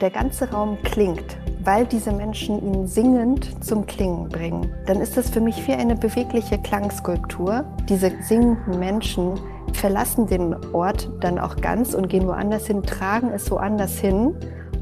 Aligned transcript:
der 0.00 0.10
ganze 0.10 0.50
Raum 0.50 0.76
klingt, 0.82 1.38
weil 1.64 1.86
diese 1.86 2.12
Menschen 2.12 2.62
ihn 2.62 2.86
singend 2.86 3.64
zum 3.64 3.86
Klingen 3.86 4.28
bringen, 4.28 4.72
dann 4.86 5.00
ist 5.00 5.16
das 5.16 5.30
für 5.30 5.40
mich 5.40 5.66
wie 5.66 5.72
eine 5.72 5.96
bewegliche 5.96 6.58
Klangskulptur. 6.58 7.64
Diese 7.88 8.12
singenden 8.20 8.78
Menschen 8.78 9.40
verlassen 9.72 10.26
den 10.26 10.54
Ort 10.74 11.10
dann 11.20 11.38
auch 11.38 11.56
ganz 11.56 11.94
und 11.94 12.08
gehen 12.08 12.26
woanders 12.26 12.66
hin, 12.66 12.82
tragen 12.82 13.30
es 13.30 13.50
woanders 13.50 13.98
hin 13.98 14.34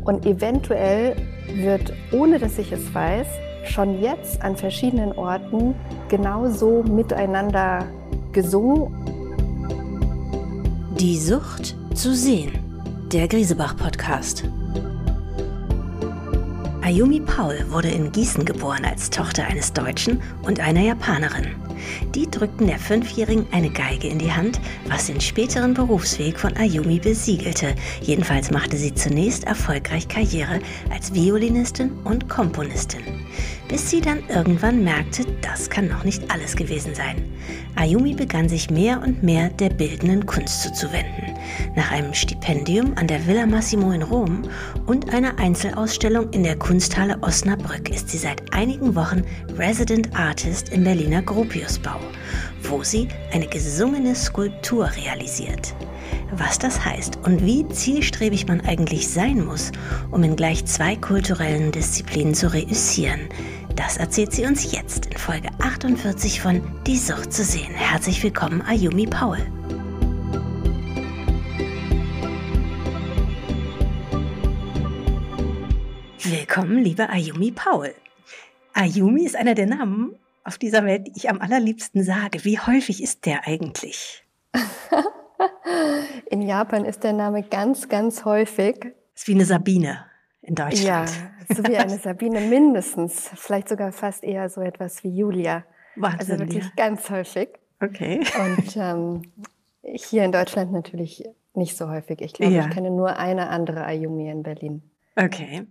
und 0.05 0.27
eventuell 0.27 1.17
wird, 1.55 1.93
ohne 2.13 2.39
dass 2.39 2.59
ich 2.59 2.73
es 2.73 2.93
weiß, 2.95 3.27
schon 3.65 4.01
jetzt 4.01 4.43
an 4.43 4.57
verschiedenen 4.57 5.13
Orten 5.13 5.75
genauso 6.09 6.83
miteinander 6.83 7.87
gesungen. 8.33 8.93
Die 10.99 11.19
Sucht 11.19 11.77
zu 11.95 12.15
sehen. 12.15 12.53
Der 13.13 13.29
Griesebach-Podcast. 13.29 14.45
Ayumi 16.85 17.19
Paul 17.19 17.65
wurde 17.71 17.89
in 17.89 18.13
Gießen 18.13 18.45
geboren 18.45 18.85
als 18.85 19.09
Tochter 19.09 19.47
eines 19.47 19.73
Deutschen 19.73 20.21
und 20.43 20.61
einer 20.61 20.83
Japanerin. 20.83 21.47
Die 22.15 22.31
drückten 22.31 22.67
der 22.67 22.79
Fünfjährigen 22.79 23.47
eine 23.53 23.71
Geige 23.71 24.09
in 24.09 24.19
die 24.19 24.33
Hand, 24.33 24.61
was 24.89 25.07
den 25.07 25.21
späteren 25.21 25.75
Berufsweg 25.75 26.39
von 26.39 26.57
Ayumi 26.57 26.99
besiegelte. 26.99 27.75
Jedenfalls 28.03 28.51
machte 28.51 28.77
sie 28.77 28.95
zunächst 28.95 29.45
erfolgreich 29.45 30.09
Karriere 30.09 30.61
als 30.91 31.15
Violinistin 31.15 31.93
und 32.05 32.29
Komponistin. 32.29 33.03
Bis 33.69 33.91
sie 33.91 34.01
dann 34.01 34.23
irgendwann 34.29 34.85
merkte, 34.85 35.25
das 35.41 35.71
kann 35.71 35.89
noch 35.89 36.05
nicht 36.05 36.31
alles 36.31 36.55
gewesen 36.55 36.95
sein. 36.95 37.17
Ayumi 37.77 38.15
begann 38.15 38.49
sich 38.49 38.71
mehr 38.71 39.03
und 39.03 39.23
mehr 39.23 39.49
der 39.49 39.71
bildenden 39.71 40.27
Kunst 40.27 40.63
zuzuwenden. 40.63 41.35
Nach 41.75 41.91
einem 41.91 42.15
Stipendium 42.15 42.93
an 42.97 43.07
der 43.07 43.27
Villa 43.27 43.47
Massimo 43.47 43.91
in 43.93 44.03
Rom 44.03 44.43
und 44.87 45.13
einer 45.13 45.39
Einzelausstellung 45.39 46.31
in 46.31 46.43
der 46.43 46.57
Kunsthalle 46.57 47.19
Osnabrück 47.23 47.89
ist 47.91 48.11
sie 48.11 48.19
seit 48.19 48.55
einigen 48.55 48.95
Wochen 48.95 49.23
Resident 49.57 50.15
Artist 50.17 50.69
im 50.71 50.85
Berliner 50.85 51.23
Gropiusbau, 51.65 52.01
wo 52.63 52.83
sie 52.83 53.09
eine 53.33 53.47
gesungene 53.47 54.15
Skulptur 54.15 54.91
realisiert. 54.91 55.75
Was 56.33 56.59
das 56.59 56.85
heißt 56.85 57.19
und 57.25 57.45
wie 57.45 57.67
zielstrebig 57.69 58.47
man 58.47 58.61
eigentlich 58.61 59.09
sein 59.09 59.45
muss, 59.45 59.73
um 60.11 60.23
in 60.23 60.37
gleich 60.37 60.65
zwei 60.67 60.97
kulturellen 60.97 61.73
Disziplinen 61.73 62.35
zu 62.35 62.53
reüssieren, 62.53 63.29
das 63.77 63.97
erzählt 63.97 64.33
sie 64.33 64.45
uns 64.45 64.73
jetzt 64.73 65.07
in 65.07 65.17
Folge 65.17 65.49
48 65.61 66.41
von 66.41 66.61
Die 66.87 66.99
Sucht 66.99 67.33
zu 67.33 67.43
sehen. 67.43 67.73
Herzlich 67.75 68.23
willkommen, 68.23 68.63
Ayumi 68.63 69.07
Paul. 69.07 69.39
Willkommen, 76.23 76.83
liebe 76.83 77.09
Ayumi 77.09 77.53
Paul. 77.53 77.95
Ayumi 78.73 79.25
ist 79.25 79.37
einer 79.37 79.55
der 79.55 79.67
Namen 79.67 80.17
auf 80.45 80.59
dieser 80.59 80.85
Welt, 80.85 81.07
die 81.07 81.13
ich 81.17 81.31
am 81.31 81.41
allerliebsten 81.41 82.05
sage. 82.05 82.45
Wie 82.45 82.59
häufig 82.59 83.03
ist 83.03 83.27
der 83.27 83.47
eigentlich? 83.47 84.25
In 86.31 86.43
Japan 86.43 86.85
ist 86.85 87.03
der 87.03 87.13
Name 87.13 87.43
ganz, 87.43 87.89
ganz 87.89 88.25
häufig. 88.25 88.77
Ist 89.15 89.29
wie 89.29 89.35
eine 89.35 89.45
Sabine 89.45 90.05
in 90.43 90.55
Deutschland. 90.55 90.85
Ja, 90.85 91.07
so 91.55 91.65
wie 91.65 91.77
eine 91.77 91.99
Sabine 92.03 92.41
mindestens. 92.41 93.31
Vielleicht 93.35 93.69
sogar 93.69 93.93
fast 93.93 94.23
eher 94.23 94.49
so 94.49 94.61
etwas 94.61 95.03
wie 95.03 95.17
Julia. 95.17 95.65
Wahnsinn, 95.97 96.33
also 96.33 96.39
wirklich 96.39 96.65
ja. 96.65 96.71
ganz 96.77 97.09
häufig. 97.11 97.49
Okay. 97.81 98.21
Und 98.39 98.77
ähm, 98.77 99.23
hier 99.83 100.25
in 100.25 100.33
Deutschland 100.33 100.73
natürlich 100.73 101.25
nicht 101.55 101.77
so 101.77 101.89
häufig. 101.89 102.21
Ich 102.21 102.35
glaube, 102.35 102.53
ja. 102.53 102.67
ich 102.67 102.71
kenne 102.71 102.91
nur 102.91 103.17
eine 103.17 103.49
andere 103.49 103.85
Ayumi 103.85 104.29
in 104.29 104.43
Berlin. 104.43 104.83
Okay. 105.17 105.67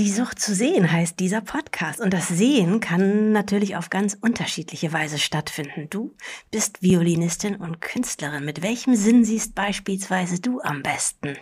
Die 0.00 0.10
Sucht 0.10 0.38
zu 0.38 0.54
sehen 0.54 0.90
heißt 0.90 1.20
dieser 1.20 1.42
Podcast. 1.42 2.00
Und 2.00 2.14
das 2.14 2.26
Sehen 2.26 2.80
kann 2.80 3.32
natürlich 3.32 3.76
auf 3.76 3.90
ganz 3.90 4.16
unterschiedliche 4.18 4.94
Weise 4.94 5.18
stattfinden. 5.18 5.88
Du 5.90 6.14
bist 6.50 6.80
Violinistin 6.80 7.56
und 7.56 7.82
Künstlerin. 7.82 8.46
Mit 8.46 8.62
welchem 8.62 8.96
Sinn 8.96 9.26
siehst 9.26 9.54
beispielsweise 9.54 10.40
du 10.40 10.62
am 10.62 10.82
besten? 10.82 11.36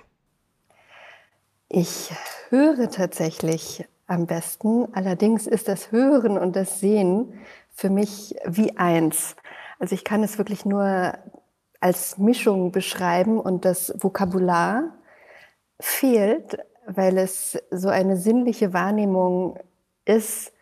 Ich 1.69 2.11
höre 2.49 2.91
tatsächlich 2.91 3.87
am 4.09 4.27
besten. 4.27 4.93
Allerdings 4.93 5.47
ist 5.47 5.69
das 5.69 5.93
Hören 5.93 6.37
und 6.37 6.57
das 6.57 6.81
Sehen 6.81 7.35
für 7.73 7.91
mich 7.91 8.35
wie 8.45 8.77
eins. 8.77 9.37
Also 9.79 9.95
ich 9.95 10.03
kann 10.03 10.25
es 10.25 10.37
wirklich 10.37 10.65
nur 10.65 11.17
als 11.79 12.19
Mischung 12.19 12.73
beschreiben 12.73 13.39
und 13.39 13.65
das 13.65 13.95
Vokabular 14.01 14.99
fehlt, 15.79 16.59
weil 16.89 17.19
es 17.19 17.59
so 17.71 17.89
eine 17.89 18.17
sinnliche 18.17 18.73
Wahrnehmung 18.73 19.59
ist, 20.05 20.53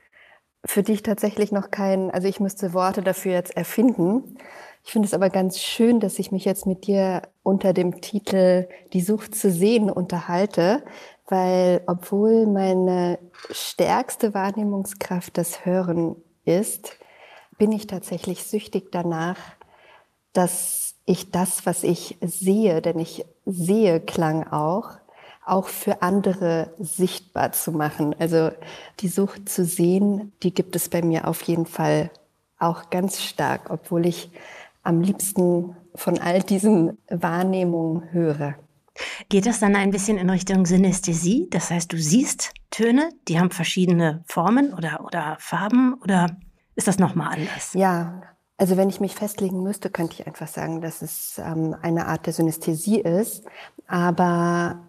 für 0.64 0.82
die 0.82 0.94
ich 0.94 1.02
tatsächlich 1.02 1.52
noch 1.52 1.70
kein, 1.70 2.10
also 2.10 2.26
ich 2.26 2.40
müsste 2.40 2.72
Worte 2.72 3.02
dafür 3.02 3.32
jetzt 3.32 3.56
erfinden. 3.56 4.36
Ich 4.84 4.92
finde 4.92 5.06
es 5.06 5.14
aber 5.14 5.30
ganz 5.30 5.60
schön, 5.60 6.00
dass 6.00 6.18
ich 6.18 6.32
mich 6.32 6.44
jetzt 6.44 6.66
mit 6.66 6.86
dir 6.86 7.22
unter 7.42 7.72
dem 7.72 8.00
Titel 8.00 8.68
Die 8.92 9.00
Sucht 9.00 9.34
zu 9.34 9.50
sehen 9.50 9.90
unterhalte, 9.90 10.84
weil 11.28 11.82
obwohl 11.86 12.46
meine 12.46 13.18
stärkste 13.50 14.34
Wahrnehmungskraft 14.34 15.38
das 15.38 15.64
Hören 15.64 16.16
ist, 16.44 16.98
bin 17.58 17.72
ich 17.72 17.86
tatsächlich 17.86 18.44
süchtig 18.44 18.92
danach, 18.92 19.38
dass 20.32 20.94
ich 21.04 21.30
das, 21.30 21.64
was 21.66 21.82
ich 21.82 22.18
sehe, 22.20 22.82
denn 22.82 22.98
ich 22.98 23.24
sehe 23.44 24.00
Klang 24.00 24.46
auch, 24.48 24.98
auch 25.46 25.68
für 25.68 26.02
andere 26.02 26.74
sichtbar 26.78 27.52
zu 27.52 27.72
machen. 27.72 28.14
Also 28.18 28.50
die 29.00 29.08
Sucht 29.08 29.48
zu 29.48 29.64
sehen, 29.64 30.32
die 30.42 30.52
gibt 30.52 30.76
es 30.76 30.88
bei 30.88 31.02
mir 31.02 31.28
auf 31.28 31.42
jeden 31.42 31.66
Fall 31.66 32.10
auch 32.58 32.90
ganz 32.90 33.22
stark, 33.22 33.70
obwohl 33.70 34.06
ich 34.06 34.30
am 34.82 35.00
liebsten 35.00 35.76
von 35.94 36.18
all 36.18 36.42
diesen 36.42 36.98
Wahrnehmungen 37.08 38.12
höre. 38.12 38.56
Geht 39.28 39.46
das 39.46 39.60
dann 39.60 39.76
ein 39.76 39.90
bisschen 39.90 40.18
in 40.18 40.30
Richtung 40.30 40.66
Synästhesie? 40.66 41.48
Das 41.50 41.70
heißt, 41.70 41.92
du 41.92 41.98
siehst 41.98 42.52
Töne, 42.70 43.10
die 43.28 43.38
haben 43.38 43.50
verschiedene 43.50 44.24
Formen 44.26 44.74
oder, 44.74 45.04
oder 45.04 45.36
Farben 45.38 45.94
oder 46.02 46.36
ist 46.74 46.88
das 46.88 46.98
nochmal 46.98 47.34
anders? 47.34 47.72
Ja, 47.74 48.22
also 48.58 48.76
wenn 48.76 48.88
ich 48.88 49.00
mich 49.00 49.14
festlegen 49.14 49.62
müsste, 49.62 49.90
könnte 49.90 50.14
ich 50.14 50.26
einfach 50.26 50.48
sagen, 50.48 50.80
dass 50.80 51.02
es 51.02 51.38
ähm, 51.38 51.76
eine 51.82 52.06
Art 52.06 52.26
der 52.26 52.32
Synästhesie 52.32 53.00
ist. 53.00 53.44
Aber 53.86 54.82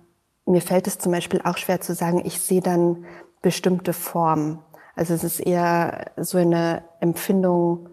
mir 0.48 0.62
fällt 0.62 0.88
es 0.88 0.98
zum 0.98 1.12
Beispiel 1.12 1.42
auch 1.44 1.58
schwer 1.58 1.82
zu 1.82 1.94
sagen, 1.94 2.22
ich 2.26 2.40
sehe 2.40 2.62
dann 2.62 3.06
bestimmte 3.42 3.94
Formen. 3.94 4.60
Also 4.96 5.14
es 5.14 5.24
ist 5.24 5.40
eher 5.40 6.12
so 6.18 6.38
eine 6.38 6.84
Empfindung 7.00 7.90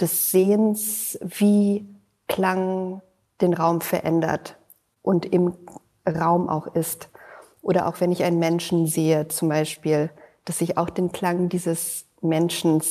des 0.00 0.30
Sehens, 0.30 1.18
wie 1.22 1.86
Klang 2.26 3.00
den 3.40 3.54
Raum 3.54 3.80
verändert 3.80 4.56
und 5.02 5.24
im 5.26 5.54
Raum 6.06 6.48
auch 6.48 6.66
ist. 6.74 7.08
Oder 7.62 7.86
auch 7.86 8.00
wenn 8.00 8.12
ich 8.12 8.24
einen 8.24 8.38
Menschen 8.38 8.86
sehe, 8.86 9.28
zum 9.28 9.48
Beispiel, 9.48 10.10
dass 10.44 10.60
ich 10.60 10.76
auch 10.76 10.90
den 10.90 11.12
Klang 11.12 11.48
dieses 11.48 12.06
Menschen 12.20 12.82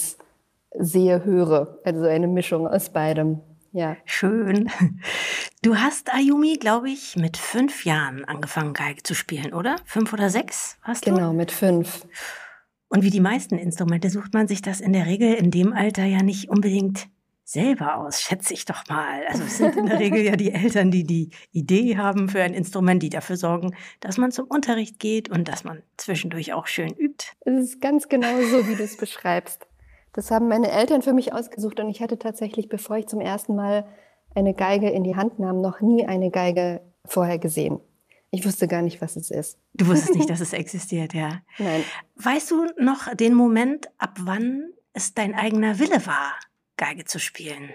sehe, 0.73 1.23
höre. 1.23 1.77
Also 1.83 2.03
eine 2.05 2.27
Mischung 2.27 2.67
aus 2.67 2.89
beidem. 2.89 3.39
Ja. 3.71 3.97
Schön. 4.05 4.69
Du 5.63 5.75
hast 5.77 6.13
Ayumi, 6.13 6.57
glaube 6.57 6.89
ich, 6.89 7.15
mit 7.15 7.35
fünf 7.35 7.85
Jahren 7.85 8.25
angefangen, 8.25 8.73
Geige 8.73 9.03
zu 9.03 9.13
spielen, 9.13 9.53
oder? 9.53 9.75
Fünf 9.85 10.13
oder 10.13 10.29
sechs 10.29 10.77
hast 10.81 11.05
du? 11.05 11.13
Genau, 11.13 11.33
mit 11.33 11.51
fünf. 11.51 12.07
Und 12.89 13.03
wie 13.03 13.09
die 13.09 13.19
meisten 13.19 13.57
Instrumente 13.57 14.09
sucht 14.09 14.33
man 14.33 14.47
sich 14.47 14.61
das 14.61 14.79
in 14.79 14.93
der 14.93 15.05
Regel 15.05 15.33
in 15.33 15.51
dem 15.51 15.73
Alter 15.73 16.05
ja 16.05 16.23
nicht 16.23 16.49
unbedingt 16.49 17.07
selber 17.43 17.97
aus, 17.97 18.21
schätze 18.21 18.53
ich 18.53 18.65
doch 18.65 18.87
mal. 18.89 19.25
Also 19.27 19.43
es 19.43 19.57
sind 19.57 19.75
in 19.77 19.85
der 19.85 19.99
Regel 19.99 20.19
ja 20.19 20.35
die 20.35 20.51
Eltern, 20.51 20.91
die 20.91 21.05
die 21.05 21.29
Idee 21.51 21.97
haben 21.97 22.27
für 22.27 22.41
ein 22.41 22.53
Instrument, 22.53 23.01
die 23.01 23.09
dafür 23.09 23.37
sorgen, 23.37 23.73
dass 24.01 24.17
man 24.17 24.31
zum 24.31 24.47
Unterricht 24.47 24.99
geht 24.99 25.29
und 25.29 25.47
dass 25.47 25.63
man 25.63 25.81
zwischendurch 25.95 26.51
auch 26.51 26.67
schön 26.67 26.93
übt. 26.93 27.27
Es 27.45 27.53
ist 27.57 27.81
ganz 27.81 28.09
genau 28.09 28.41
so, 28.41 28.67
wie 28.67 28.75
du 28.75 28.83
es 28.83 28.97
beschreibst. 28.97 29.65
Das 30.17 30.31
haben 30.31 30.47
meine 30.47 30.71
Eltern 30.71 31.03
für 31.03 31.13
mich 31.13 31.31
ausgesucht 31.31 31.79
und 31.79 31.89
ich 31.89 32.01
hatte 32.01 32.17
tatsächlich, 32.17 32.69
bevor 32.69 32.97
ich 32.97 33.05
zum 33.05 33.21
ersten 33.21 33.55
Mal 33.55 33.85
eine 34.33 34.55
Geige 34.55 34.89
in 34.89 35.03
die 35.03 35.15
Hand 35.15 35.37
nahm, 35.37 35.61
noch 35.61 35.79
nie 35.79 36.07
eine 36.07 36.31
Geige 36.31 36.81
vorher 37.05 37.37
gesehen. 37.37 37.79
Ich 38.31 38.43
wusste 38.43 38.67
gar 38.67 38.81
nicht, 38.81 38.99
was 38.99 39.15
es 39.15 39.29
ist. 39.29 39.59
Du 39.75 39.85
wusstest 39.85 40.15
nicht, 40.15 40.27
dass 40.31 40.39
es 40.39 40.53
existiert, 40.53 41.13
ja. 41.13 41.41
Nein. 41.59 41.83
Weißt 42.15 42.49
du 42.49 42.65
noch 42.79 43.13
den 43.13 43.35
Moment, 43.35 43.89
ab 43.99 44.17
wann 44.21 44.71
es 44.93 45.13
dein 45.13 45.35
eigener 45.35 45.77
Wille 45.77 46.07
war, 46.07 46.33
Geige 46.77 47.05
zu 47.05 47.19
spielen? 47.19 47.69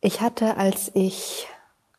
Ich 0.00 0.22
hatte, 0.22 0.56
als 0.56 0.90
ich 0.94 1.46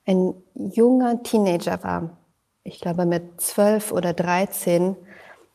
ein 0.08 0.34
junger 0.56 1.22
Teenager 1.22 1.84
war, 1.84 2.18
ich 2.64 2.82
glaube 2.82 3.06
mit 3.06 3.40
zwölf 3.40 3.92
oder 3.92 4.14
dreizehn, 4.14 4.96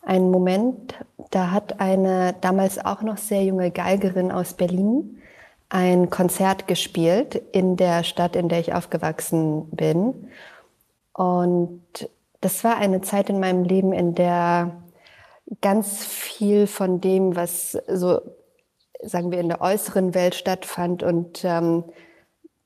einen 0.06 0.30
Moment, 0.30 0.94
da 1.30 1.50
hat 1.50 1.80
eine 1.80 2.34
damals 2.40 2.84
auch 2.84 3.02
noch 3.02 3.16
sehr 3.16 3.44
junge 3.44 3.70
Geigerin 3.70 4.30
aus 4.30 4.54
Berlin 4.54 5.20
ein 5.68 6.10
Konzert 6.10 6.68
gespielt 6.68 7.34
in 7.52 7.76
der 7.76 8.04
Stadt, 8.04 8.36
in 8.36 8.48
der 8.48 8.60
ich 8.60 8.74
aufgewachsen 8.74 9.68
bin. 9.70 10.28
Und 11.12 11.82
das 12.40 12.62
war 12.62 12.76
eine 12.76 13.00
Zeit 13.00 13.30
in 13.30 13.40
meinem 13.40 13.64
Leben, 13.64 13.92
in 13.92 14.14
der 14.14 14.82
ganz 15.60 16.04
viel 16.04 16.66
von 16.66 17.00
dem, 17.00 17.34
was 17.34 17.72
so, 17.88 18.20
sagen 19.02 19.30
wir, 19.30 19.40
in 19.40 19.48
der 19.48 19.60
äußeren 19.60 20.14
Welt 20.14 20.34
stattfand 20.34 21.02
und 21.02 21.44
ähm, 21.44 21.84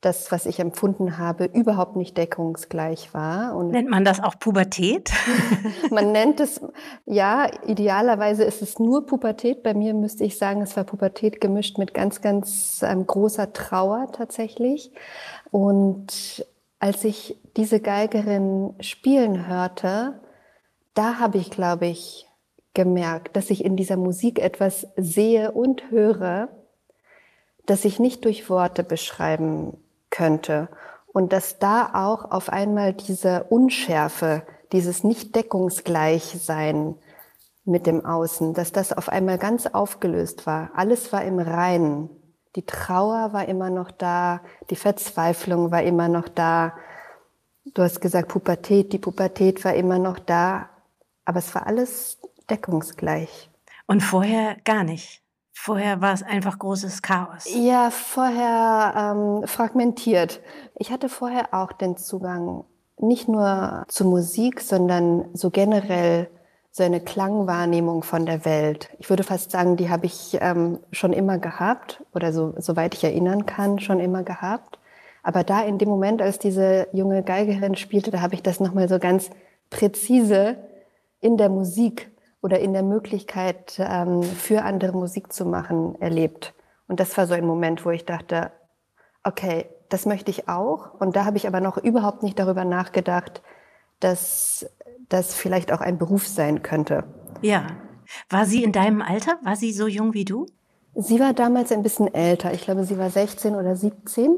das, 0.01 0.31
was 0.31 0.45
ich 0.45 0.59
empfunden 0.59 1.17
habe, 1.17 1.45
überhaupt 1.45 1.97
nicht 1.97 2.15
deckungsgleich 2.15 3.13
war. 3.13 3.55
Und 3.55 3.71
nennt 3.71 3.89
man 3.89 4.05
das 4.05 4.23
auch 4.23 4.39
Pubertät? 4.39 5.11
man 5.91 6.13
nennt 6.13 6.39
es, 6.39 6.61
ja, 7.05 7.47
idealerweise 7.67 8.45
ist 8.45 8.61
es 8.61 8.79
nur 8.79 9.05
Pubertät. 9.05 9.61
Bei 9.61 9.73
mir 9.73 9.93
müsste 9.93 10.23
ich 10.23 10.37
sagen, 10.37 10.61
es 10.61 10.77
war 10.77 10.85
Pubertät 10.85 11.41
gemischt 11.41 11.77
mit 11.77 11.93
ganz, 11.93 12.21
ganz 12.21 12.81
ähm, 12.81 13.05
großer 13.05 13.51
Trauer 13.51 14.09
tatsächlich. 14.13 14.91
Und 15.51 16.45
als 16.79 17.03
ich 17.03 17.37
diese 17.57 17.81
Geigerin 17.81 18.75
spielen 18.79 19.47
hörte, 19.47 20.21
da 20.93 21.19
habe 21.19 21.39
ich, 21.39 21.51
glaube 21.51 21.87
ich, 21.87 22.25
gemerkt, 22.73 23.35
dass 23.35 23.49
ich 23.49 23.65
in 23.65 23.75
dieser 23.75 23.97
Musik 23.97 24.39
etwas 24.39 24.87
sehe 24.95 25.51
und 25.51 25.91
höre, 25.91 26.47
das 27.65 27.83
ich 27.83 27.99
nicht 27.99 28.23
durch 28.23 28.49
Worte 28.49 28.85
beschreiben 28.85 29.77
könnte. 30.09 30.69
Und 31.07 31.33
dass 31.33 31.59
da 31.59 31.91
auch 31.93 32.31
auf 32.31 32.49
einmal 32.49 32.93
diese 32.93 33.45
Unschärfe, 33.45 34.43
dieses 34.71 35.03
Nicht-Deckungsgleichsein 35.03 36.95
mit 37.65 37.85
dem 37.87 38.05
Außen, 38.05 38.53
dass 38.53 38.71
das 38.71 38.93
auf 38.93 39.09
einmal 39.09 39.37
ganz 39.37 39.67
aufgelöst 39.67 40.45
war. 40.45 40.71
Alles 40.75 41.11
war 41.11 41.23
im 41.23 41.39
Reinen. 41.39 42.09
Die 42.55 42.65
Trauer 42.65 43.31
war 43.33 43.47
immer 43.47 43.69
noch 43.69 43.91
da, 43.91 44.41
die 44.69 44.75
Verzweiflung 44.75 45.71
war 45.71 45.83
immer 45.83 46.07
noch 46.07 46.27
da. 46.27 46.73
Du 47.73 47.83
hast 47.83 48.01
gesagt 48.01 48.29
Pubertät, 48.29 48.91
die 48.91 48.97
Pubertät 48.97 49.63
war 49.63 49.75
immer 49.75 49.99
noch 49.99 50.17
da, 50.17 50.69
aber 51.25 51.39
es 51.39 51.53
war 51.53 51.67
alles 51.67 52.17
deckungsgleich. 52.49 53.49
Und 53.85 54.01
vorher 54.01 54.57
gar 54.65 54.83
nicht. 54.83 55.21
Vorher 55.61 55.99
war 55.99 56.13
es 56.13 56.23
einfach 56.23 56.57
großes 56.57 57.01
Chaos. 57.01 57.43
Ja, 57.53 57.89
vorher 57.91 58.93
ähm, 58.95 59.45
fragmentiert. 59.45 60.39
Ich 60.75 60.89
hatte 60.89 61.09
vorher 61.09 61.53
auch 61.53 61.73
den 61.73 61.97
Zugang 61.97 62.63
nicht 62.97 63.27
nur 63.27 63.83
zu 63.89 64.05
Musik, 64.05 64.61
sondern 64.61 65.25
so 65.33 65.49
generell 65.49 66.29
so 66.71 66.83
eine 66.83 67.01
Klangwahrnehmung 67.01 68.03
von 68.03 68.25
der 68.25 68.45
Welt. 68.45 68.89
Ich 68.99 69.09
würde 69.09 69.23
fast 69.23 69.51
sagen, 69.51 69.75
die 69.75 69.89
habe 69.89 70.05
ich 70.05 70.37
ähm, 70.39 70.79
schon 70.93 71.11
immer 71.11 71.39
gehabt 71.39 72.05
oder 72.13 72.31
so, 72.31 72.53
soweit 72.57 72.95
ich 72.95 73.03
erinnern 73.03 73.45
kann, 73.45 73.79
schon 73.79 73.99
immer 73.99 74.23
gehabt. 74.23 74.79
Aber 75.23 75.43
da 75.43 75.61
in 75.61 75.77
dem 75.77 75.89
Moment, 75.89 76.21
als 76.21 76.39
diese 76.39 76.87
junge 76.93 77.21
Geigerin 77.21 77.75
spielte, 77.75 78.11
da 78.11 78.21
habe 78.21 78.33
ich 78.33 78.43
das 78.43 78.61
nochmal 78.61 78.87
so 78.87 78.97
ganz 78.97 79.29
präzise 79.69 80.55
in 81.19 81.35
der 81.35 81.49
Musik 81.49 82.08
oder 82.41 82.59
in 82.59 82.73
der 82.73 82.83
Möglichkeit, 82.83 83.79
ähm, 83.79 84.23
für 84.23 84.63
andere 84.63 84.93
Musik 84.93 85.33
zu 85.33 85.45
machen, 85.45 85.95
erlebt. 85.99 86.53
Und 86.87 86.99
das 86.99 87.17
war 87.17 87.27
so 87.27 87.33
ein 87.33 87.45
Moment, 87.45 87.85
wo 87.85 87.91
ich 87.91 88.05
dachte, 88.05 88.51
okay, 89.23 89.69
das 89.89 90.05
möchte 90.05 90.31
ich 90.31 90.47
auch. 90.47 90.93
Und 90.99 91.15
da 91.15 91.25
habe 91.25 91.37
ich 91.37 91.47
aber 91.47 91.59
noch 91.59 91.77
überhaupt 91.77 92.23
nicht 92.23 92.39
darüber 92.39 92.65
nachgedacht, 92.65 93.41
dass 93.99 94.69
das 95.09 95.33
vielleicht 95.33 95.71
auch 95.71 95.81
ein 95.81 95.97
Beruf 95.97 96.27
sein 96.27 96.61
könnte. 96.61 97.03
Ja. 97.41 97.67
War 98.29 98.45
sie 98.45 98.63
in 98.63 98.71
deinem 98.71 99.01
Alter? 99.01 99.37
War 99.43 99.55
sie 99.55 99.71
so 99.71 99.87
jung 99.87 100.13
wie 100.13 100.25
du? 100.25 100.45
Sie 100.95 101.19
war 101.19 101.33
damals 101.33 101.71
ein 101.71 101.83
bisschen 101.83 102.13
älter. 102.13 102.53
Ich 102.53 102.61
glaube, 102.61 102.83
sie 102.83 102.97
war 102.97 103.09
16 103.09 103.55
oder 103.55 103.75
17. 103.75 104.37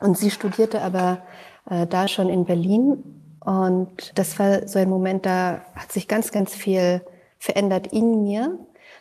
Und 0.00 0.18
sie 0.18 0.30
studierte 0.30 0.82
aber 0.82 1.22
äh, 1.68 1.86
da 1.86 2.08
schon 2.08 2.28
in 2.28 2.44
Berlin. 2.44 3.36
Und 3.44 4.18
das 4.18 4.38
war 4.38 4.66
so 4.66 4.78
ein 4.78 4.88
Moment, 4.88 5.26
da 5.26 5.62
hat 5.74 5.92
sich 5.92 6.08
ganz, 6.08 6.32
ganz 6.32 6.54
viel 6.54 7.02
verändert 7.42 7.88
in 7.88 8.22
mir. 8.22 8.56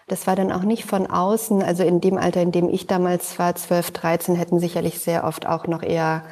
Das 0.08 0.26
war 0.26 0.36
dann 0.36 0.52
auch 0.52 0.64
nicht 0.64 0.86
von 0.86 1.06
außen, 1.06 1.62
also 1.62 1.84
in 1.84 2.02
dem 2.02 2.18
Alter, 2.18 2.42
in 2.42 2.52
dem 2.52 2.70
ich 2.70 2.88
damals 2.88 3.38
war, 3.38 3.54
12, 3.54 3.92
13, 3.92 4.36
hätten 4.36 4.60
sicherlich 4.60 5.00
sehr 5.00 5.26
oft 5.26 5.46
auch 5.46 5.68
noch 5.68 5.84
eher 5.84 6.24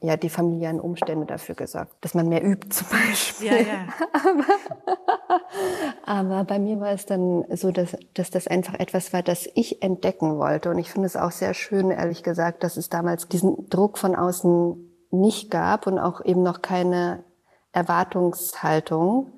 ja, 0.00 0.16
die 0.16 0.28
familiären 0.28 0.80
Umstände 0.80 1.24
dafür 1.24 1.54
gesorgt, 1.54 1.94
dass 2.00 2.14
man 2.14 2.28
mehr 2.28 2.44
übt 2.44 2.70
zum 2.70 2.88
Beispiel. 2.88 3.46
Ja, 3.46 3.54
ja. 3.54 3.86
aber, 6.04 6.34
aber, 6.34 6.44
bei 6.44 6.58
mir 6.58 6.80
war 6.80 6.90
es 6.90 7.06
dann 7.06 7.44
so, 7.54 7.70
dass, 7.70 7.96
dass 8.14 8.30
das 8.30 8.48
einfach 8.48 8.74
etwas 8.80 9.12
war, 9.12 9.22
das 9.22 9.48
ich 9.54 9.82
entdecken 9.84 10.38
wollte. 10.38 10.68
Und 10.68 10.78
ich 10.78 10.90
finde 10.90 11.06
es 11.06 11.14
auch 11.14 11.30
sehr 11.30 11.54
schön, 11.54 11.92
ehrlich 11.92 12.24
gesagt, 12.24 12.64
dass 12.64 12.76
es 12.76 12.88
damals 12.88 13.28
diesen 13.28 13.68
Druck 13.70 13.98
von 13.98 14.16
außen 14.16 14.74
nicht 15.12 15.52
gab 15.52 15.86
und 15.86 16.00
auch 16.00 16.24
eben 16.24 16.42
noch 16.42 16.60
keine 16.60 17.22
Erwartungshaltung 17.70 19.30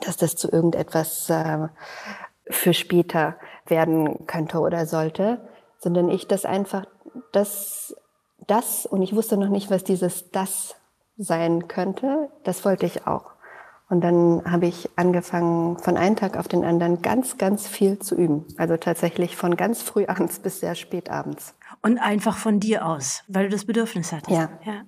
dass 0.00 0.16
das 0.16 0.36
zu 0.36 0.50
irgendetwas 0.50 1.28
äh, 1.30 1.68
für 2.48 2.74
später 2.74 3.36
werden 3.66 4.26
könnte 4.26 4.60
oder 4.60 4.86
sollte, 4.86 5.48
sondern 5.78 6.08
ich 6.08 6.26
das 6.26 6.44
einfach, 6.44 6.86
das, 7.32 7.96
das, 8.46 8.86
und 8.86 9.02
ich 9.02 9.14
wusste 9.14 9.36
noch 9.36 9.48
nicht, 9.48 9.70
was 9.70 9.84
dieses 9.84 10.30
das 10.30 10.76
sein 11.16 11.68
könnte, 11.68 12.30
das 12.42 12.64
wollte 12.64 12.86
ich 12.86 13.06
auch. 13.06 13.34
Und 13.90 14.00
dann 14.00 14.42
habe 14.50 14.66
ich 14.66 14.88
angefangen, 14.96 15.78
von 15.78 15.96
einem 15.96 16.16
Tag 16.16 16.36
auf 16.36 16.48
den 16.48 16.64
anderen 16.64 17.02
ganz, 17.02 17.36
ganz 17.36 17.68
viel 17.68 17.98
zu 17.98 18.14
üben. 18.16 18.46
Also 18.56 18.76
tatsächlich 18.76 19.36
von 19.36 19.56
ganz 19.56 19.82
früh 19.82 20.06
abends 20.08 20.40
bis 20.40 20.60
sehr 20.60 20.74
spät 20.74 21.10
abends. 21.10 21.54
Und 21.82 21.98
einfach 21.98 22.36
von 22.36 22.60
dir 22.60 22.86
aus, 22.86 23.22
weil 23.28 23.44
du 23.44 23.50
das 23.50 23.66
Bedürfnis 23.66 24.12
hattest. 24.12 24.30
Ja. 24.30 24.50
ja. 24.64 24.82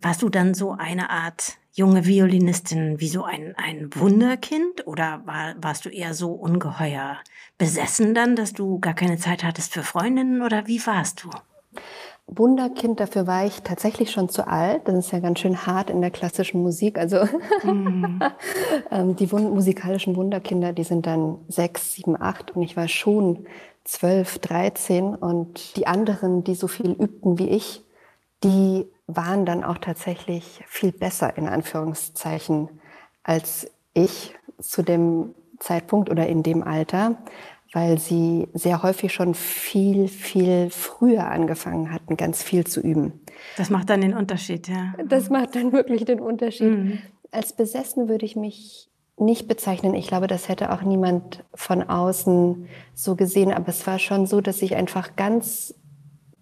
Warst 0.00 0.22
du 0.22 0.28
dann 0.28 0.54
so 0.54 0.72
eine 0.72 1.08
Art 1.08 1.56
junge 1.76 2.06
Violinistin 2.06 3.00
wie 3.00 3.08
so 3.08 3.24
ein, 3.24 3.54
ein 3.56 3.90
Wunderkind 3.94 4.86
oder 4.86 5.20
war, 5.26 5.54
warst 5.60 5.84
du 5.84 5.90
eher 5.90 6.14
so 6.14 6.32
ungeheuer 6.32 7.18
besessen 7.58 8.14
dann, 8.14 8.34
dass 8.34 8.54
du 8.54 8.80
gar 8.80 8.94
keine 8.94 9.18
Zeit 9.18 9.44
hattest 9.44 9.74
für 9.74 9.82
Freundinnen 9.82 10.40
oder 10.40 10.66
wie 10.66 10.84
warst 10.86 11.22
du? 11.22 11.30
Wunderkind, 12.26 12.98
dafür 12.98 13.26
war 13.26 13.44
ich 13.44 13.60
tatsächlich 13.60 14.10
schon 14.10 14.30
zu 14.30 14.48
alt. 14.48 14.88
Das 14.88 14.96
ist 14.96 15.12
ja 15.12 15.20
ganz 15.20 15.38
schön 15.38 15.66
hart 15.66 15.90
in 15.90 16.00
der 16.00 16.10
klassischen 16.10 16.62
Musik. 16.62 16.98
Also 16.98 17.26
mm. 17.62 18.20
die 19.18 19.30
Wund 19.30 19.52
musikalischen 19.52 20.16
Wunderkinder, 20.16 20.72
die 20.72 20.82
sind 20.82 21.06
dann 21.06 21.38
sechs, 21.46 21.92
sieben, 21.92 22.20
acht 22.20 22.56
und 22.56 22.62
ich 22.62 22.74
war 22.74 22.88
schon 22.88 23.46
zwölf, 23.84 24.38
dreizehn 24.38 25.14
und 25.14 25.76
die 25.76 25.86
anderen, 25.86 26.42
die 26.42 26.54
so 26.54 26.68
viel 26.68 26.92
übten 26.92 27.38
wie 27.38 27.50
ich, 27.50 27.84
die 28.42 28.86
waren 29.06 29.46
dann 29.46 29.64
auch 29.64 29.78
tatsächlich 29.78 30.62
viel 30.66 30.92
besser 30.92 31.36
in 31.36 31.48
Anführungszeichen 31.48 32.68
als 33.22 33.68
ich 33.92 34.34
zu 34.60 34.82
dem 34.82 35.34
Zeitpunkt 35.58 36.10
oder 36.10 36.26
in 36.28 36.42
dem 36.42 36.62
Alter, 36.62 37.16
weil 37.72 37.98
sie 37.98 38.48
sehr 38.54 38.82
häufig 38.82 39.12
schon 39.12 39.34
viel, 39.34 40.06
viel 40.08 40.70
früher 40.70 41.28
angefangen 41.28 41.92
hatten, 41.92 42.16
ganz 42.16 42.42
viel 42.42 42.64
zu 42.64 42.80
üben. 42.80 43.20
Das 43.56 43.68
macht 43.68 43.90
dann 43.90 44.00
den 44.00 44.14
Unterschied, 44.14 44.68
ja. 44.68 44.94
Das 45.04 45.28
macht 45.28 45.56
dann 45.56 45.72
wirklich 45.72 46.04
den 46.04 46.20
Unterschied. 46.20 46.78
Mhm. 46.78 46.98
Als 47.32 47.52
besessen 47.52 48.08
würde 48.08 48.24
ich 48.24 48.36
mich 48.36 48.88
nicht 49.18 49.48
bezeichnen. 49.48 49.94
Ich 49.94 50.08
glaube, 50.08 50.26
das 50.26 50.48
hätte 50.48 50.72
auch 50.72 50.82
niemand 50.82 51.44
von 51.54 51.82
außen 51.82 52.68
so 52.94 53.16
gesehen. 53.16 53.52
Aber 53.52 53.68
es 53.68 53.86
war 53.86 53.98
schon 53.98 54.26
so, 54.26 54.40
dass 54.40 54.62
ich 54.62 54.76
einfach 54.76 55.16
ganz, 55.16 55.74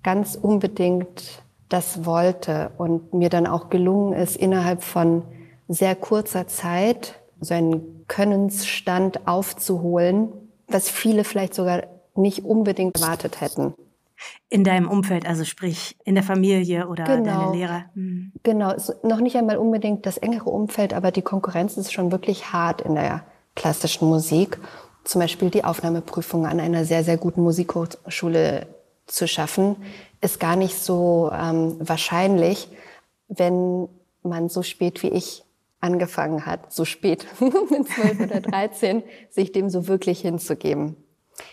ganz 0.02 0.34
unbedingt 0.34 1.43
das 1.74 2.04
wollte 2.04 2.70
und 2.78 3.12
mir 3.12 3.30
dann 3.30 3.48
auch 3.48 3.68
gelungen 3.68 4.12
ist, 4.12 4.36
innerhalb 4.36 4.84
von 4.84 5.24
sehr 5.66 5.96
kurzer 5.96 6.46
Zeit 6.46 7.20
so 7.40 7.52
einen 7.52 8.04
Könnensstand 8.06 9.26
aufzuholen, 9.26 10.32
was 10.68 10.88
viele 10.88 11.24
vielleicht 11.24 11.52
sogar 11.52 11.82
nicht 12.14 12.44
unbedingt 12.44 13.00
erwartet 13.00 13.40
hätten. 13.40 13.74
In 14.48 14.62
deinem 14.62 14.88
Umfeld, 14.88 15.26
also 15.26 15.42
sprich 15.44 15.96
in 16.04 16.14
der 16.14 16.22
Familie 16.22 16.86
oder 16.86 17.02
genau. 17.02 17.46
deine 17.46 17.56
Lehrer. 17.56 17.84
Mhm. 17.96 18.32
Genau, 18.44 18.72
noch 19.02 19.18
nicht 19.18 19.34
einmal 19.34 19.56
unbedingt 19.56 20.06
das 20.06 20.16
engere 20.16 20.50
Umfeld, 20.50 20.94
aber 20.94 21.10
die 21.10 21.22
Konkurrenz 21.22 21.76
ist 21.76 21.92
schon 21.92 22.12
wirklich 22.12 22.52
hart 22.52 22.82
in 22.82 22.94
der 22.94 23.24
klassischen 23.56 24.08
Musik. 24.08 24.60
Zum 25.02 25.20
Beispiel 25.20 25.50
die 25.50 25.64
Aufnahmeprüfung 25.64 26.46
an 26.46 26.60
einer 26.60 26.84
sehr, 26.84 27.02
sehr 27.02 27.16
guten 27.16 27.42
Musikhochschule 27.42 28.68
zu 29.06 29.26
schaffen, 29.26 29.76
ist 30.24 30.40
gar 30.40 30.56
nicht 30.56 30.78
so 30.78 31.30
ähm, 31.32 31.76
wahrscheinlich, 31.78 32.68
wenn 33.28 33.88
man 34.22 34.48
so 34.48 34.62
spät 34.62 35.02
wie 35.02 35.08
ich 35.08 35.44
angefangen 35.80 36.46
hat, 36.46 36.72
so 36.72 36.84
spät, 36.84 37.26
mit 37.40 37.88
zwölf 37.88 38.18
oder 38.18 38.40
dreizehn, 38.40 39.02
sich 39.28 39.52
dem 39.52 39.68
so 39.68 39.86
wirklich 39.86 40.20
hinzugeben. 40.20 40.96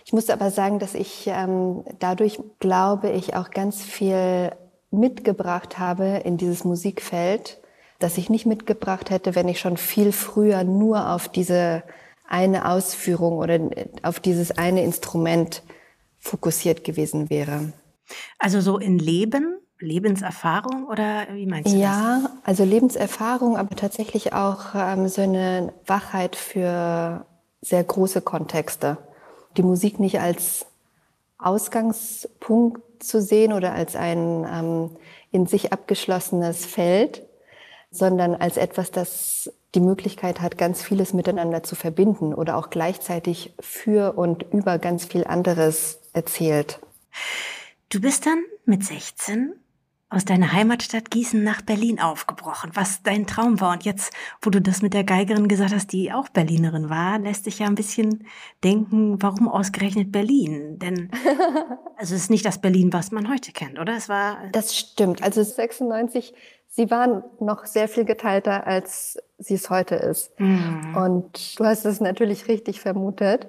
Ich 0.05 0.13
muss 0.13 0.29
aber 0.29 0.51
sagen, 0.51 0.79
dass 0.79 0.93
ich 0.93 1.27
ähm, 1.27 1.83
dadurch, 1.99 2.39
glaube 2.59 3.09
ich, 3.09 3.35
auch 3.35 3.49
ganz 3.49 3.81
viel 3.81 4.51
mitgebracht 4.89 5.79
habe 5.79 6.21
in 6.23 6.37
dieses 6.37 6.63
Musikfeld, 6.63 7.59
das 7.99 8.17
ich 8.17 8.29
nicht 8.29 8.45
mitgebracht 8.45 9.09
hätte, 9.09 9.35
wenn 9.35 9.47
ich 9.47 9.59
schon 9.59 9.77
viel 9.77 10.11
früher 10.11 10.63
nur 10.63 11.09
auf 11.09 11.27
diese 11.27 11.83
eine 12.27 12.69
Ausführung 12.69 13.37
oder 13.37 13.59
auf 14.03 14.19
dieses 14.19 14.57
eine 14.57 14.83
Instrument 14.83 15.63
fokussiert 16.19 16.83
gewesen 16.83 17.29
wäre. 17.29 17.73
Also 18.39 18.61
so 18.61 18.77
in 18.77 18.99
Leben 18.99 19.61
Lebenserfahrung 19.81 20.85
oder 20.87 21.27
wie 21.33 21.45
meinst 21.45 21.71
du 21.71 21.77
ja, 21.77 21.89
das? 21.89 22.23
Ja, 22.23 22.29
also 22.43 22.63
Lebenserfahrung, 22.63 23.57
aber 23.57 23.75
tatsächlich 23.75 24.33
auch 24.33 24.75
ähm, 24.75 25.07
so 25.07 25.21
eine 25.21 25.73
Wachheit 25.85 26.35
für 26.35 27.25
sehr 27.61 27.83
große 27.83 28.21
Kontexte. 28.21 28.97
Die 29.57 29.63
Musik 29.63 29.99
nicht 29.99 30.19
als 30.19 30.65
Ausgangspunkt 31.37 33.03
zu 33.03 33.21
sehen 33.21 33.53
oder 33.53 33.73
als 33.73 33.95
ein 33.95 34.47
ähm, 34.51 34.89
in 35.31 35.47
sich 35.47 35.73
abgeschlossenes 35.73 36.65
Feld, 36.65 37.23
sondern 37.89 38.35
als 38.35 38.57
etwas, 38.57 38.91
das 38.91 39.51
die 39.73 39.79
Möglichkeit 39.79 40.41
hat, 40.41 40.57
ganz 40.57 40.83
vieles 40.83 41.13
miteinander 41.13 41.63
zu 41.63 41.75
verbinden 41.75 42.33
oder 42.33 42.57
auch 42.57 42.69
gleichzeitig 42.69 43.53
für 43.59 44.13
und 44.17 44.43
über 44.51 44.77
ganz 44.79 45.05
viel 45.05 45.23
anderes 45.25 45.99
erzählt. 46.13 46.79
Du 47.91 47.99
bist 47.99 48.25
dann 48.25 48.41
mit 48.63 48.85
16 48.85 49.53
aus 50.09 50.23
deiner 50.23 50.53
Heimatstadt 50.53 51.11
Gießen 51.11 51.43
nach 51.43 51.61
Berlin 51.61 51.99
aufgebrochen, 51.99 52.71
was 52.73 53.03
dein 53.03 53.27
Traum 53.27 53.59
war. 53.59 53.73
Und 53.73 53.83
jetzt, 53.83 54.13
wo 54.41 54.49
du 54.49 54.61
das 54.61 54.81
mit 54.81 54.93
der 54.93 55.03
Geigerin 55.03 55.49
gesagt 55.49 55.73
hast, 55.73 55.91
die 55.91 56.13
auch 56.13 56.29
Berlinerin 56.29 56.89
war, 56.89 57.19
lässt 57.19 57.43
sich 57.43 57.59
ja 57.59 57.67
ein 57.67 57.75
bisschen 57.75 58.25
denken, 58.63 59.21
warum 59.21 59.49
ausgerechnet 59.49 60.09
Berlin? 60.09 60.79
Denn 60.79 61.11
also 61.97 62.15
es 62.15 62.21
ist 62.21 62.29
nicht 62.29 62.45
das 62.45 62.61
Berlin, 62.61 62.93
was 62.93 63.11
man 63.11 63.29
heute 63.29 63.51
kennt, 63.51 63.77
oder? 63.77 63.97
Es 63.97 64.07
war 64.07 64.37
Das 64.53 64.77
stimmt. 64.77 65.21
Also 65.21 65.43
96, 65.43 66.33
sie 66.69 66.89
waren 66.91 67.25
noch 67.41 67.65
sehr 67.65 67.89
viel 67.89 68.05
geteilter, 68.05 68.65
als 68.65 69.17
sie 69.37 69.55
es 69.55 69.69
heute 69.69 69.95
ist. 69.95 70.39
Mhm. 70.39 70.95
Und 70.95 71.59
du 71.59 71.65
hast 71.65 71.83
es 71.83 71.99
natürlich 71.99 72.47
richtig 72.47 72.79
vermutet. 72.79 73.47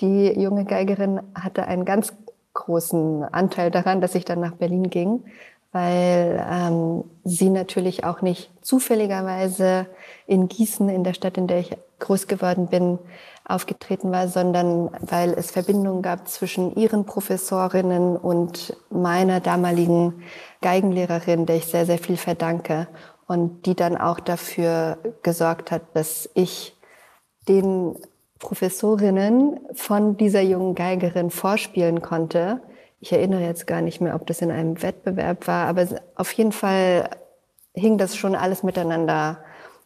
Die 0.00 0.32
junge 0.36 0.64
Geigerin 0.64 1.20
hatte 1.36 1.68
einen 1.68 1.84
ganz 1.84 2.12
großen 2.54 3.24
Anteil 3.24 3.70
daran, 3.70 4.00
dass 4.00 4.14
ich 4.14 4.24
dann 4.24 4.40
nach 4.40 4.54
Berlin 4.54 4.88
ging, 4.90 5.24
weil 5.72 6.44
ähm, 6.50 7.04
sie 7.24 7.50
natürlich 7.50 8.04
auch 8.04 8.22
nicht 8.22 8.50
zufälligerweise 8.62 9.86
in 10.26 10.48
Gießen, 10.48 10.88
in 10.88 11.04
der 11.04 11.14
Stadt, 11.14 11.36
in 11.36 11.48
der 11.48 11.58
ich 11.58 11.76
groß 11.98 12.28
geworden 12.28 12.68
bin, 12.68 12.98
aufgetreten 13.44 14.10
war, 14.10 14.28
sondern 14.28 14.90
weil 15.00 15.32
es 15.32 15.50
Verbindungen 15.50 16.00
gab 16.00 16.28
zwischen 16.28 16.74
ihren 16.76 17.04
Professorinnen 17.04 18.16
und 18.16 18.76
meiner 18.90 19.40
damaligen 19.40 20.22
Geigenlehrerin, 20.62 21.44
der 21.44 21.56
ich 21.56 21.66
sehr, 21.66 21.86
sehr 21.86 21.98
viel 21.98 22.16
verdanke 22.16 22.88
und 23.26 23.66
die 23.66 23.74
dann 23.74 23.96
auch 23.96 24.20
dafür 24.20 24.98
gesorgt 25.22 25.70
hat, 25.70 25.82
dass 25.94 26.30
ich 26.34 26.76
den 27.48 27.96
Professorinnen 28.44 29.58
von 29.72 30.18
dieser 30.18 30.42
jungen 30.42 30.74
Geigerin 30.74 31.30
vorspielen 31.30 32.02
konnte, 32.02 32.60
ich 33.00 33.12
erinnere 33.12 33.40
jetzt 33.40 33.66
gar 33.66 33.80
nicht 33.80 34.00
mehr, 34.00 34.14
ob 34.14 34.26
das 34.26 34.40
in 34.40 34.50
einem 34.50 34.82
Wettbewerb 34.82 35.46
war, 35.46 35.66
aber 35.66 35.86
auf 36.14 36.30
jeden 36.32 36.52
Fall 36.52 37.08
hing 37.74 37.98
das 37.98 38.16
schon 38.16 38.34
alles 38.34 38.62
miteinander 38.62 39.38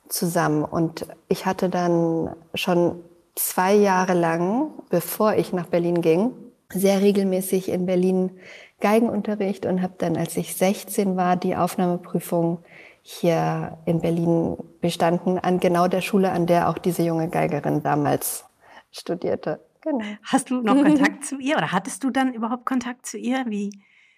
zusammen. 0.09 0.65
Und 0.65 1.07
ich 1.29 1.47
hatte 1.47 1.69
dann 1.69 2.35
schon 2.55 3.01
zwei 3.35 3.75
Jahre 3.75 4.15
lang, 4.15 4.71
bevor 4.91 5.35
ich 5.35 5.53
nach 5.53 5.67
Berlin 5.67 6.01
ging, 6.01 6.33
sehr 6.73 7.01
regelmäßig 7.01 7.71
in 7.71 7.87
Berlin 7.87 8.39
Geigenunterricht 8.81 9.67
und 9.67 9.83
habe 9.83 9.95
dann, 9.99 10.17
als 10.17 10.37
ich 10.37 10.55
16 10.55 11.17
war, 11.17 11.37
die 11.37 11.57
Aufnahmeprüfung 11.57 12.59
hier 13.03 13.79
in 13.85 14.01
Berlin 14.01 14.57
bestanden, 14.81 15.39
an 15.39 15.61
genau 15.61 15.89
der 15.89 16.03
Schule, 16.03 16.31
an 16.31 16.47
der 16.47 16.69
auch 16.69 16.79
diese 16.79 17.03
junge 17.03 17.29
Geigerin 17.29 17.83
damals 17.83 18.48
studierte. 18.91 19.61
Genau. 19.81 20.05
Hast 20.23 20.51
du 20.51 20.61
noch 20.61 20.75
Kontakt 20.75 21.25
zu 21.27 21.39
ihr 21.39 21.57
oder 21.57 21.73
hattest 21.73 22.05
du 22.05 22.11
dann 22.11 22.33
überhaupt 22.33 22.67
Kontakt 22.67 23.07
zu 23.07 23.19
ihr? 23.19 23.45
Wie 23.47 23.71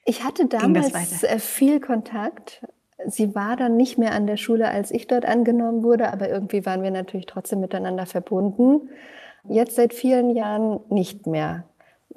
ich 0.04 0.24
hatte 0.24 0.46
damals 0.46 1.22
äh, 1.22 1.38
viel 1.38 1.80
Kontakt. 1.80 2.66
Sie 3.06 3.34
war 3.34 3.56
dann 3.56 3.76
nicht 3.76 3.98
mehr 3.98 4.12
an 4.12 4.26
der 4.26 4.36
Schule, 4.36 4.68
als 4.68 4.90
ich 4.90 5.06
dort 5.06 5.24
angenommen 5.24 5.82
wurde, 5.82 6.12
aber 6.12 6.28
irgendwie 6.28 6.66
waren 6.66 6.82
wir 6.82 6.90
natürlich 6.90 7.26
trotzdem 7.26 7.60
miteinander 7.60 8.06
verbunden. 8.06 8.90
Jetzt 9.48 9.76
seit 9.76 9.94
vielen 9.94 10.30
Jahren 10.30 10.80
nicht 10.90 11.26
mehr. 11.26 11.64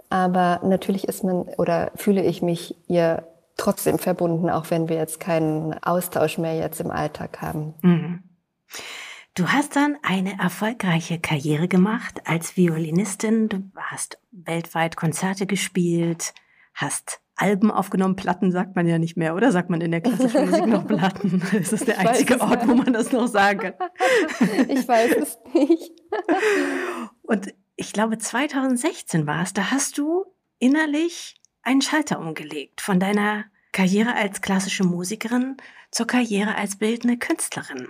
Aber 0.09 0.59
natürlich 0.63 1.07
ist 1.07 1.23
man 1.23 1.43
oder 1.57 1.91
fühle 1.95 2.23
ich 2.23 2.41
mich 2.41 2.75
ihr 2.89 3.27
trotzdem 3.55 3.99
verbunden, 3.99 4.49
auch 4.49 4.71
wenn 4.71 4.89
wir 4.89 4.97
jetzt 4.97 5.19
keinen 5.19 5.73
Austausch 5.83 6.37
mehr 6.37 6.55
jetzt 6.55 6.81
im 6.81 6.91
Alltag 6.91 7.41
haben. 7.41 7.75
Mhm. 7.81 8.23
Du 9.35 9.47
hast 9.47 9.75
dann 9.75 9.97
eine 10.03 10.37
erfolgreiche 10.37 11.19
Karriere 11.19 11.67
gemacht 11.67 12.21
als 12.25 12.55
Violinistin. 12.55 13.49
Du 13.49 13.63
hast 13.75 14.19
weltweit 14.29 14.95
Konzerte 14.95 15.47
gespielt, 15.47 16.35
hast 16.75 17.19
Alben 17.35 17.71
aufgenommen, 17.71 18.15
Platten 18.15 18.51
sagt 18.51 18.75
man 18.75 18.85
ja 18.85 18.99
nicht 18.99 19.17
mehr, 19.17 19.33
oder 19.33 19.51
sagt 19.51 19.71
man 19.71 19.81
in 19.81 19.89
der 19.89 20.01
klassischen 20.01 20.51
Musik 20.51 20.67
noch 20.67 20.85
Platten? 20.85 21.41
Das 21.51 21.73
ist 21.73 21.87
der 21.87 21.99
ich 21.99 22.07
einzige 22.07 22.39
Ort, 22.41 22.59
nicht. 22.59 22.67
wo 22.67 22.75
man 22.75 22.93
das 22.93 23.11
noch 23.11 23.25
sagen 23.25 23.73
kann. 23.75 23.89
Ich 24.69 24.87
weiß 24.87 25.15
es 25.15 25.39
nicht. 25.51 25.91
Und 27.23 27.55
ich 27.75 27.91
glaube, 27.91 28.19
2016 28.19 29.25
war 29.25 29.41
es, 29.41 29.53
da 29.53 29.71
hast 29.71 29.97
du 29.97 30.25
innerlich 30.59 31.41
einen 31.63 31.81
Schalter 31.81 32.19
umgelegt 32.19 32.81
von 32.81 32.99
deiner 32.99 33.45
Karriere 33.71 34.13
als 34.13 34.41
klassische 34.41 34.83
Musikerin 34.83 35.57
zur 35.89 36.05
Karriere 36.05 36.53
als 36.53 36.75
bildende 36.75 37.17
Künstlerin. 37.17 37.87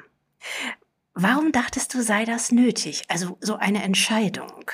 Warum 1.14 1.52
dachtest 1.52 1.94
du, 1.94 2.02
sei 2.02 2.26
das 2.26 2.52
nötig? 2.52 3.04
Also 3.08 3.38
so 3.40 3.56
eine 3.56 3.84
Entscheidung? 3.84 4.72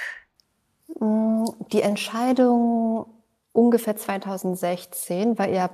Mm, 1.00 1.46
die 1.72 1.82
Entscheidung 1.82 3.08
ungefähr 3.52 3.98
2016 3.98 5.38
war 5.38 5.48
eher 5.48 5.70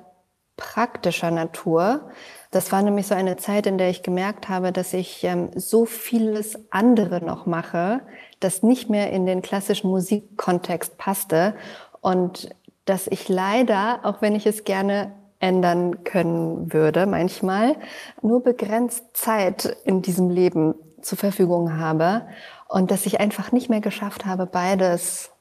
praktischer 0.57 1.31
Natur. 1.31 2.09
Das 2.51 2.71
war 2.71 2.81
nämlich 2.81 3.07
so 3.07 3.15
eine 3.15 3.37
Zeit, 3.37 3.67
in 3.67 3.77
der 3.77 3.89
ich 3.89 4.03
gemerkt 4.03 4.47
habe, 4.49 4.71
dass 4.71 4.93
ich 4.93 5.23
ähm, 5.23 5.51
so 5.55 5.85
vieles 5.85 6.57
andere 6.71 7.23
noch 7.23 7.45
mache, 7.45 8.01
das 8.39 8.63
nicht 8.63 8.89
mehr 8.89 9.11
in 9.11 9.25
den 9.25 9.41
klassischen 9.41 9.89
Musikkontext 9.89 10.97
passte 10.97 11.55
und 12.01 12.49
dass 12.85 13.07
ich 13.07 13.29
leider, 13.29 13.99
auch 14.03 14.21
wenn 14.21 14.35
ich 14.35 14.45
es 14.45 14.63
gerne 14.63 15.11
ändern 15.39 16.03
können 16.03 16.73
würde, 16.73 17.05
manchmal 17.05 17.75
nur 18.21 18.43
begrenzt 18.43 19.03
Zeit 19.13 19.77
in 19.83 20.01
diesem 20.01 20.29
Leben 20.29 20.75
zur 21.01 21.17
Verfügung 21.17 21.77
habe 21.77 22.27
und 22.67 22.91
dass 22.91 23.05
ich 23.05 23.19
einfach 23.19 23.51
nicht 23.51 23.69
mehr 23.69 23.81
geschafft 23.81 24.25
habe, 24.25 24.45
beides 24.45 25.31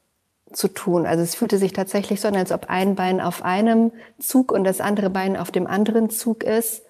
zu 0.53 0.69
tun. 0.69 1.07
Also 1.07 1.23
es 1.23 1.35
fühlte 1.35 1.59
sich 1.59 1.73
tatsächlich 1.73 2.21
so 2.21 2.29
an, 2.29 2.37
als 2.37 2.53
ob 2.53 2.67
ein 2.69 2.95
Bein 2.95 3.21
auf 3.21 3.43
einem 3.43 3.93
Zug 4.19 4.53
und 4.53 4.65
das 4.65 4.81
andere 4.81 5.11
Bein 5.11 5.37
auf 5.37 5.51
dem 5.51 5.67
anderen 5.67 6.11
Zug 6.11 6.45
ist 6.45 6.83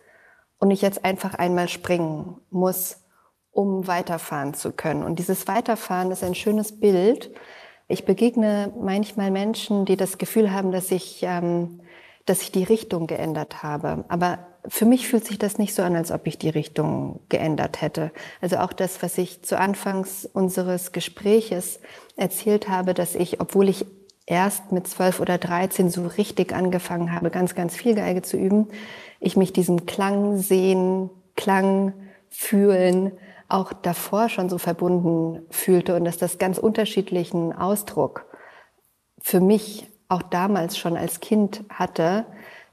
und 0.59 0.71
ich 0.71 0.83
jetzt 0.83 1.05
einfach 1.05 1.35
einmal 1.35 1.69
springen 1.69 2.37
muss, 2.51 2.99
um 3.53 3.87
weiterfahren 3.87 4.55
zu 4.55 4.73
können. 4.73 5.03
Und 5.03 5.19
dieses 5.19 5.47
Weiterfahren 5.47 6.11
ist 6.11 6.25
ein 6.25 6.35
schönes 6.35 6.81
Bild. 6.81 7.31
Ich 7.87 8.05
begegne 8.05 8.73
manchmal 8.79 9.31
Menschen, 9.31 9.85
die 9.85 9.97
das 9.97 10.19
Gefühl 10.19 10.53
haben, 10.53 10.73
dass 10.73 10.91
ich 10.91 11.23
ähm, 11.23 11.81
dass 12.27 12.43
ich 12.43 12.53
die 12.53 12.65
Richtung 12.65 13.07
geändert 13.07 13.63
habe. 13.63 14.05
Aber 14.09 14.39
für 14.67 14.87
mich 14.87 15.09
fühlt 15.09 15.27
sich 15.27 15.39
das 15.39 15.59
nicht 15.59 15.75
so 15.75 15.83
an, 15.83 15.95
als 15.95 16.11
ob 16.11 16.27
ich 16.27 16.39
die 16.39 16.49
Richtung 16.49 17.21
geändert 17.29 17.83
hätte. 17.83 18.13
Also 18.41 18.57
auch 18.57 18.73
das, 18.73 19.03
was 19.03 19.19
ich 19.19 19.43
zu 19.43 19.59
Anfangs 19.59 20.25
unseres 20.25 20.93
Gespräches 20.93 21.81
erzählt 22.17 22.69
habe, 22.69 22.95
dass 22.95 23.15
ich, 23.15 23.41
obwohl 23.41 23.69
ich 23.69 23.85
erst 24.27 24.73
mit 24.73 24.87
zwölf 24.87 25.21
oder 25.21 25.37
dreizehn 25.37 25.91
so 25.91 26.07
richtig 26.07 26.55
angefangen 26.55 27.13
habe, 27.13 27.31
ganz, 27.31 27.55
ganz 27.55 27.77
viel 27.77 27.95
Geige 27.95 28.23
zu 28.23 28.39
üben, 28.39 28.69
ich 29.21 29.37
mich 29.37 29.53
diesem 29.53 29.85
Klang 29.85 30.39
sehen, 30.39 31.11
Klang 31.37 31.93
fühlen, 32.31 33.13
auch 33.49 33.73
davor 33.73 34.31
schon 34.31 34.49
so 34.49 34.57
verbunden 34.57 35.43
fühlte 35.51 35.95
und 35.95 36.05
dass 36.05 36.17
das 36.17 36.39
ganz 36.39 36.57
unterschiedlichen 36.57 37.53
Ausdruck 37.53 38.27
für 39.21 39.41
mich 39.41 39.91
auch 40.09 40.23
damals 40.23 40.77
schon 40.77 40.97
als 40.97 41.21
Kind 41.21 41.65
hatte, 41.71 42.25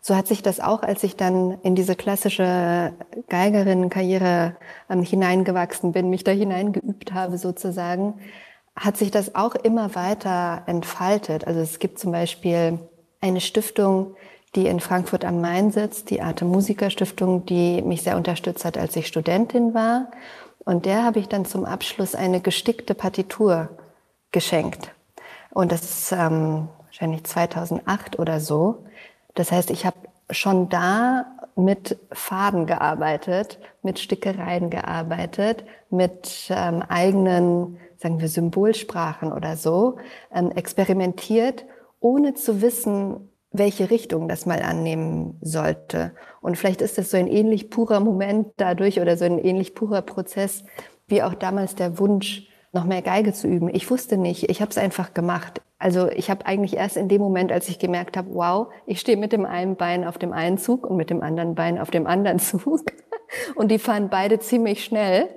so 0.03 0.15
hat 0.15 0.27
sich 0.27 0.41
das 0.41 0.59
auch, 0.59 0.81
als 0.81 1.03
ich 1.03 1.15
dann 1.15 1.59
in 1.61 1.75
diese 1.75 1.95
klassische 1.95 2.91
Geigerinnenkarriere 3.29 4.55
ähm, 4.89 5.03
hineingewachsen 5.03 5.91
bin, 5.91 6.09
mich 6.09 6.23
da 6.23 6.31
hineingeübt 6.31 7.13
habe 7.13 7.37
sozusagen, 7.37 8.15
hat 8.75 8.97
sich 8.97 9.11
das 9.11 9.35
auch 9.35 9.53
immer 9.53 9.93
weiter 9.93 10.63
entfaltet. 10.65 11.45
Also 11.45 11.59
es 11.59 11.77
gibt 11.77 11.99
zum 11.99 12.11
Beispiel 12.11 12.79
eine 13.21 13.41
Stiftung, 13.41 14.15
die 14.55 14.65
in 14.65 14.79
Frankfurt 14.79 15.23
am 15.23 15.39
Main 15.39 15.71
sitzt, 15.71 16.09
die 16.09 16.21
Arte 16.21 16.45
Musiker 16.45 16.89
Stiftung, 16.89 17.45
die 17.45 17.83
mich 17.83 18.01
sehr 18.01 18.17
unterstützt 18.17 18.65
hat, 18.65 18.79
als 18.79 18.95
ich 18.95 19.05
Studentin 19.05 19.75
war. 19.75 20.09
Und 20.65 20.85
der 20.85 21.03
habe 21.03 21.19
ich 21.19 21.27
dann 21.27 21.45
zum 21.45 21.63
Abschluss 21.63 22.15
eine 22.15 22.41
gestickte 22.41 22.95
Partitur 22.95 23.69
geschenkt. 24.31 24.91
Und 25.51 25.71
das 25.71 26.11
ähm, 26.11 26.69
wahrscheinlich 27.01 27.23
2008 27.23 28.19
oder 28.19 28.39
so. 28.39 28.85
Das 29.33 29.51
heißt, 29.51 29.71
ich 29.71 29.85
habe 29.87 29.97
schon 30.29 30.69
da 30.69 31.25
mit 31.55 31.97
Faden 32.11 32.67
gearbeitet, 32.67 33.59
mit 33.81 33.97
Stickereien 33.97 34.69
gearbeitet, 34.69 35.65
mit 35.89 36.47
ähm, 36.49 36.83
eigenen, 36.87 37.77
sagen 37.97 38.21
wir, 38.21 38.27
Symbolsprachen 38.27 39.33
oder 39.33 39.57
so, 39.57 39.97
ähm, 40.33 40.51
experimentiert, 40.51 41.65
ohne 41.99 42.35
zu 42.35 42.61
wissen, 42.61 43.29
welche 43.51 43.89
Richtung 43.89 44.27
das 44.29 44.45
mal 44.45 44.61
annehmen 44.61 45.37
sollte. 45.41 46.11
Und 46.39 46.57
vielleicht 46.57 46.81
ist 46.81 46.99
das 46.99 47.09
so 47.09 47.17
ein 47.17 47.27
ähnlich 47.27 47.69
purer 47.71 47.99
Moment 47.99 48.47
dadurch 48.57 49.01
oder 49.01 49.17
so 49.17 49.25
ein 49.25 49.39
ähnlich 49.39 49.73
purer 49.73 50.03
Prozess, 50.03 50.63
wie 51.07 51.23
auch 51.23 51.33
damals 51.33 51.75
der 51.75 51.97
Wunsch, 51.97 52.47
noch 52.73 52.85
mehr 52.85 53.01
Geige 53.01 53.33
zu 53.33 53.47
üben. 53.47 53.69
Ich 53.73 53.89
wusste 53.89 54.17
nicht, 54.17 54.49
ich 54.49 54.61
habe 54.61 54.71
es 54.71 54.77
einfach 54.77 55.13
gemacht. 55.13 55.61
Also 55.81 56.09
ich 56.09 56.29
habe 56.29 56.45
eigentlich 56.45 56.77
erst 56.77 56.95
in 56.95 57.09
dem 57.09 57.23
Moment, 57.23 57.51
als 57.51 57.67
ich 57.67 57.79
gemerkt 57.79 58.15
habe, 58.15 58.35
wow, 58.35 58.67
ich 58.85 58.99
stehe 58.99 59.17
mit 59.17 59.33
dem 59.33 59.47
einen 59.47 59.75
Bein 59.75 60.05
auf 60.05 60.19
dem 60.19 60.31
einen 60.31 60.59
Zug 60.59 60.85
und 60.85 60.95
mit 60.95 61.09
dem 61.09 61.23
anderen 61.23 61.55
Bein 61.55 61.79
auf 61.79 61.89
dem 61.89 62.05
anderen 62.05 62.37
Zug. 62.39 62.81
Und 63.55 63.69
die 63.71 63.79
fahren 63.79 64.09
beide 64.09 64.37
ziemlich 64.37 64.83
schnell. 64.85 65.27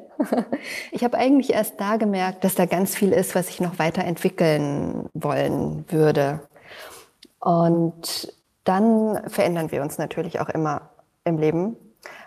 Ich 0.93 1.03
habe 1.03 1.17
eigentlich 1.17 1.55
erst 1.55 1.81
da 1.81 1.97
gemerkt, 1.97 2.45
dass 2.45 2.55
da 2.55 2.67
ganz 2.67 2.95
viel 2.95 3.13
ist, 3.13 3.35
was 3.35 3.49
ich 3.49 3.63
noch 3.63 3.79
weiterentwickeln 3.79 5.09
wollen 5.15 5.87
würde. 5.89 6.41
Und 7.41 8.35
dann 8.65 9.23
verändern 9.31 9.73
wir 9.73 9.81
uns 9.81 9.97
natürlich 9.97 10.41
auch 10.41 10.51
immer 10.51 10.91
im 11.25 11.39
Leben. 11.39 11.77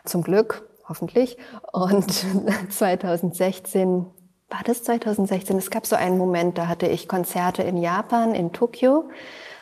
Zum 0.05 0.23
Glück, 0.23 0.67
hoffentlich. 0.89 1.37
Und 1.71 2.25
2016 2.69 4.07
war 4.49 4.59
das 4.63 4.83
2016? 4.83 5.57
Es 5.57 5.69
gab 5.69 5.85
so 5.85 5.95
einen 5.95 6.17
Moment, 6.17 6.57
da 6.57 6.67
hatte 6.67 6.87
ich 6.87 7.07
Konzerte 7.07 7.63
in 7.63 7.77
Japan, 7.77 8.33
in 8.33 8.53
Tokio, 8.53 9.09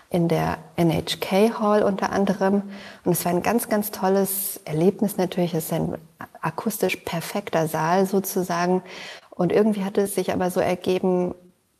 in 0.10 0.27
der 0.27 0.60
NHK 0.75 1.60
Hall 1.60 1.84
unter 1.84 2.12
anderem. 2.12 2.63
Und 3.04 3.12
es 3.13 3.25
war 3.25 3.32
ein 3.32 3.42
ganz, 3.42 3.68
ganz 3.68 3.92
tolles 3.92 4.62
Erlebnis 4.65 5.18
natürlich. 5.18 5.54
Es 5.54 5.65
ist 5.65 5.74
ein 5.74 5.98
akustisch 6.42 6.98
perfekter 6.98 7.68
Saal 7.68 8.06
sozusagen. 8.06 8.84
Und 9.32 9.51
irgendwie 9.51 9.84
hatte 9.84 10.01
es 10.01 10.15
sich 10.15 10.32
aber 10.32 10.51
so 10.51 10.60
ergeben, 10.60 11.34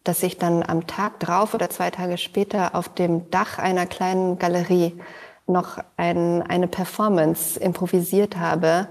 dass 0.03 0.24
ich 0.24 0.38
dann 0.38 0.63
am 0.63 0.88
Tag 0.88 1.19
drauf 1.19 1.53
oder 1.53 1.69
zwei 1.69 1.91
Tage 1.91 2.17
später 2.17 2.75
auf 2.75 2.89
dem 2.89 3.29
Dach 3.29 3.59
einer 3.59 3.85
kleinen 3.85 4.39
Galerie 4.39 5.00
noch 5.47 5.77
ein, 5.95 6.41
eine 6.41 6.67
Performance 6.67 7.59
improvisiert 7.59 8.38
habe 8.38 8.88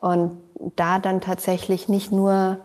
und 0.00 0.40
da 0.76 0.98
dann 0.98 1.20
tatsächlich 1.20 1.88
nicht 1.88 2.12
nur 2.12 2.58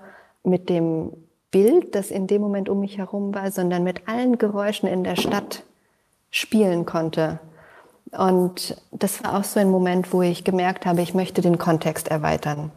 mit 0.44 0.70
dem 0.70 1.12
Bild, 1.52 1.96
das 1.96 2.12
in 2.12 2.28
dem 2.28 2.42
Moment 2.42 2.70
um 2.70 2.80
mich 2.80 2.98
herum 2.98 3.34
war, 3.34 3.52
sondern 3.52 3.84
mit 3.84 4.08
allen 4.08 4.38
Geräuschen 4.38 4.90
in 4.90 5.04
der 5.04 5.16
Stadt 5.16 5.64
spielen 6.32 6.86
konnte. 6.86 7.40
Und 8.12 8.82
das 8.92 9.24
war 9.24 9.38
auch 9.38 9.44
so 9.44 9.60
ein 9.60 9.70
Moment, 9.70 10.14
wo 10.14 10.22
ich 10.22 10.44
gemerkt 10.44 10.86
habe, 10.86 11.02
ich 11.02 11.14
möchte 11.14 11.42
den 11.42 11.58
Kontext 11.58 12.10
erweitern. 12.10 12.72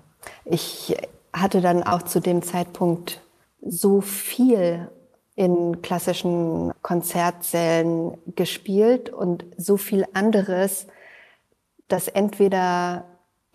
Ich 0.45 0.97
hatte 1.33 1.61
dann 1.61 1.83
auch 1.83 2.03
zu 2.03 2.21
dem 2.21 2.43
Zeitpunkt 2.43 3.21
so 3.61 4.01
viel 4.01 4.89
in 5.35 5.83
klassischen 5.83 6.73
Konzertsälen 6.83 8.17
gespielt 8.37 9.11
und 9.11 9.45
so 9.57 9.77
viel 9.77 10.07
anderes, 10.15 10.87
dass 11.89 12.09
entweder 12.09 13.05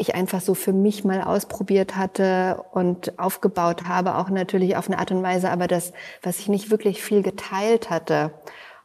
ich 0.01 0.15
einfach 0.15 0.41
so 0.41 0.53
für 0.53 0.73
mich 0.73 1.03
mal 1.03 1.21
ausprobiert 1.21 1.95
hatte 1.95 2.63
und 2.71 3.17
aufgebaut 3.19 3.85
habe, 3.87 4.15
auch 4.17 4.29
natürlich 4.29 4.75
auf 4.75 4.87
eine 4.87 4.99
Art 4.99 5.11
und 5.11 5.23
Weise, 5.23 5.49
aber 5.49 5.67
das, 5.67 5.93
was 6.21 6.39
ich 6.39 6.49
nicht 6.49 6.71
wirklich 6.71 7.01
viel 7.01 7.21
geteilt 7.21 7.89
hatte. 7.89 8.31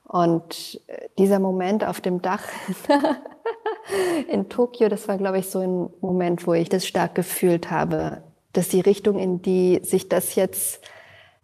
Und 0.05 0.81
äh, 0.87 1.09
dieser 1.19 1.41
Moment 1.41 1.85
auf 1.85 2.01
dem 2.01 2.23
Dach 2.23 2.43
in 4.31 4.49
Tokio, 4.49 4.89
das 4.89 5.09
war, 5.09 5.19
glaube 5.19 5.39
ich, 5.39 5.51
so 5.51 5.61
ein 5.61 5.91
Moment, 6.01 6.47
wo 6.47 6.55
ich 6.55 6.69
das 6.69 6.87
stark 6.87 7.15
gefühlt 7.15 7.71
habe, 7.71 8.23
dass 8.53 8.69
die 8.69 8.81
Richtung, 8.81 9.19
in 9.19 9.43
die 9.43 9.81
sich 9.83 10.09
das 10.09 10.35
jetzt 10.35 10.81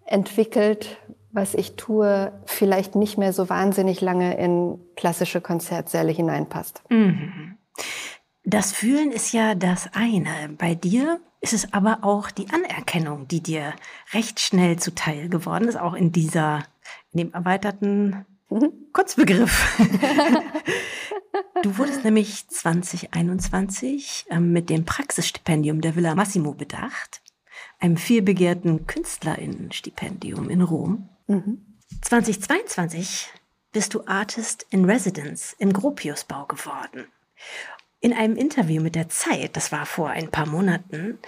entwickelt, 0.04 0.98
was 1.32 1.54
ich 1.54 1.76
tue, 1.76 2.32
vielleicht 2.44 2.94
nicht 2.94 3.18
mehr 3.18 3.32
so 3.32 3.48
wahnsinnig 3.48 4.00
lange 4.00 4.36
in 4.36 4.78
klassische 4.96 5.40
Konzertsäle 5.40 6.12
hineinpasst. 6.12 6.82
Mhm. 6.90 7.56
Das 8.44 8.72
Fühlen 8.72 9.12
ist 9.12 9.32
ja 9.32 9.54
das 9.54 9.90
eine. 9.92 10.50
Bei 10.58 10.74
dir 10.74 11.20
ist 11.40 11.52
es 11.52 11.72
aber 11.72 11.98
auch 12.02 12.30
die 12.30 12.50
Anerkennung, 12.50 13.28
die 13.28 13.40
dir 13.40 13.74
recht 14.12 14.40
schnell 14.40 14.78
zuteil 14.78 15.28
geworden 15.28 15.68
ist, 15.68 15.76
auch 15.76 15.94
in 15.94 16.12
dieser, 16.12 16.64
in 17.12 17.18
dem 17.18 17.34
erweiterten 17.34 18.26
Kurzbegriff. 18.92 19.78
du 21.62 21.78
wurdest 21.78 22.04
nämlich 22.04 22.48
2021 22.48 24.26
ähm, 24.30 24.52
mit 24.52 24.70
dem 24.70 24.84
Praxisstipendium 24.84 25.80
der 25.80 25.96
Villa 25.96 26.14
Massimo 26.14 26.52
bedacht, 26.52 27.22
einem 27.78 27.96
vielbegehrten 27.96 28.86
Künstlerinnenstipendium 28.86 30.50
in 30.50 30.62
Rom. 30.62 31.08
Mhm. 31.28 31.78
2022 32.02 33.30
bist 33.72 33.94
du 33.94 34.06
Artist 34.06 34.66
in 34.70 34.84
Residence 34.84 35.54
im 35.58 35.72
Gropiusbau 35.72 36.46
geworden. 36.46 37.06
In 38.02 38.12
einem 38.12 38.36
Interview 38.36 38.82
mit 38.82 38.96
der 38.96 39.08
Zeit, 39.08 39.56
das 39.56 39.70
war 39.70 39.86
vor 39.86 40.10
ein 40.10 40.28
paar 40.28 40.46
Monaten, 40.46 41.20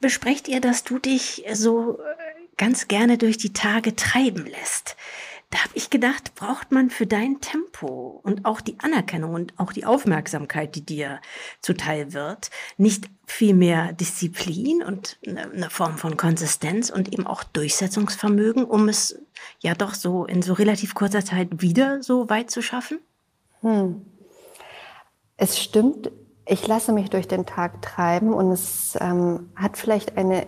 besprecht 0.00 0.48
ihr, 0.48 0.62
dass 0.62 0.82
du 0.82 0.98
dich 0.98 1.44
so 1.52 1.98
äh, 1.98 2.02
ganz 2.56 2.88
gerne 2.88 3.18
durch 3.18 3.36
die 3.36 3.52
Tage 3.52 3.94
treiben 3.94 4.46
lässt. 4.46 4.96
Da 5.50 5.58
habe 5.58 5.72
ich 5.74 5.90
gedacht, 5.90 6.34
braucht 6.34 6.72
man 6.72 6.88
für 6.88 7.06
dein 7.06 7.42
Tempo 7.42 8.18
und 8.22 8.46
auch 8.46 8.62
die 8.62 8.80
Anerkennung 8.80 9.34
und 9.34 9.52
auch 9.58 9.74
die 9.74 9.84
Aufmerksamkeit, 9.84 10.74
die 10.74 10.80
dir 10.80 11.20
zuteil 11.60 12.14
wird, 12.14 12.50
nicht 12.78 13.10
viel 13.26 13.52
mehr 13.52 13.92
Disziplin 13.92 14.82
und 14.82 15.18
eine 15.26 15.68
Form 15.68 15.98
von 15.98 16.16
Konsistenz 16.16 16.88
und 16.88 17.12
eben 17.12 17.26
auch 17.26 17.44
Durchsetzungsvermögen, 17.44 18.64
um 18.64 18.88
es 18.88 19.18
ja 19.60 19.74
doch 19.74 19.92
so 19.92 20.24
in 20.24 20.40
so 20.40 20.54
relativ 20.54 20.94
kurzer 20.94 21.22
Zeit 21.22 21.60
wieder 21.60 22.02
so 22.02 22.30
weit 22.30 22.50
zu 22.50 22.62
schaffen? 22.62 23.00
Hm. 23.60 24.00
Es 25.36 25.58
stimmt, 25.60 26.10
ich 26.52 26.66
lasse 26.66 26.92
mich 26.92 27.08
durch 27.08 27.26
den 27.26 27.46
Tag 27.46 27.80
treiben 27.80 28.34
und 28.34 28.52
es 28.52 28.96
ähm, 29.00 29.50
hat 29.56 29.78
vielleicht 29.78 30.18
eine 30.18 30.46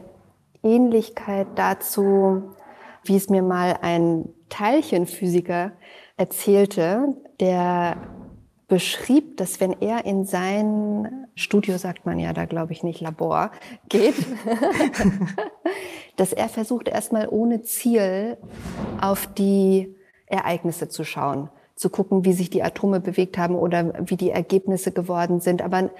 Ähnlichkeit 0.62 1.46
dazu, 1.54 2.54
wie 3.04 3.16
es 3.16 3.30
mir 3.30 3.42
mal 3.42 3.78
ein 3.80 4.28
Teilchenphysiker 4.50 5.72
erzählte, 6.18 7.16
der 7.40 7.96
beschrieb, 8.68 9.38
dass 9.38 9.60
wenn 9.60 9.80
er 9.80 10.04
in 10.04 10.26
sein 10.26 11.26
Studio, 11.34 11.78
sagt 11.78 12.04
man 12.04 12.18
ja 12.18 12.34
da 12.34 12.44
glaube 12.44 12.72
ich 12.72 12.82
nicht, 12.82 13.00
Labor 13.00 13.50
geht, 13.88 14.14
dass 16.16 16.34
er 16.34 16.50
versucht 16.50 16.88
erstmal 16.88 17.28
ohne 17.28 17.62
Ziel 17.62 18.36
auf 19.00 19.26
die 19.26 19.94
Ereignisse 20.26 20.88
zu 20.88 21.04
schauen 21.04 21.48
zu 21.74 21.90
gucken, 21.90 22.24
wie 22.24 22.32
sich 22.32 22.50
die 22.50 22.62
Atome 22.62 23.00
bewegt 23.00 23.36
haben 23.36 23.56
oder 23.56 23.92
wie 24.08 24.16
die 24.16 24.30
Ergebnisse 24.30 24.92
geworden 24.92 25.40
sind, 25.40 25.62
aber 25.62 25.90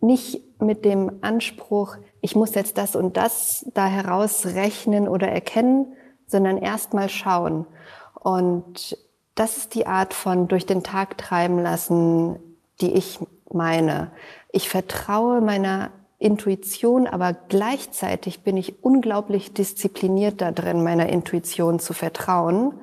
nicht 0.00 0.42
mit 0.60 0.84
dem 0.84 1.18
Anspruch, 1.22 1.96
ich 2.20 2.36
muss 2.36 2.54
jetzt 2.54 2.78
das 2.78 2.94
und 2.94 3.16
das 3.16 3.66
da 3.74 3.86
herausrechnen 3.86 5.08
oder 5.08 5.28
erkennen, 5.28 5.94
sondern 6.26 6.58
erst 6.58 6.94
mal 6.94 7.08
schauen. 7.08 7.66
Und 8.14 8.98
das 9.34 9.56
ist 9.56 9.74
die 9.74 9.86
Art 9.86 10.14
von 10.14 10.46
durch 10.46 10.66
den 10.66 10.82
Tag 10.82 11.18
treiben 11.18 11.58
lassen, 11.58 12.36
die 12.80 12.92
ich 12.92 13.18
meine. 13.52 14.10
Ich 14.52 14.68
vertraue 14.68 15.40
meiner 15.40 15.90
Intuition, 16.18 17.06
aber 17.06 17.32
gleichzeitig 17.32 18.42
bin 18.42 18.56
ich 18.56 18.84
unglaublich 18.84 19.52
diszipliniert 19.52 20.40
da 20.40 20.52
drin, 20.52 20.84
meiner 20.84 21.08
Intuition 21.08 21.80
zu 21.80 21.92
vertrauen 21.92 22.74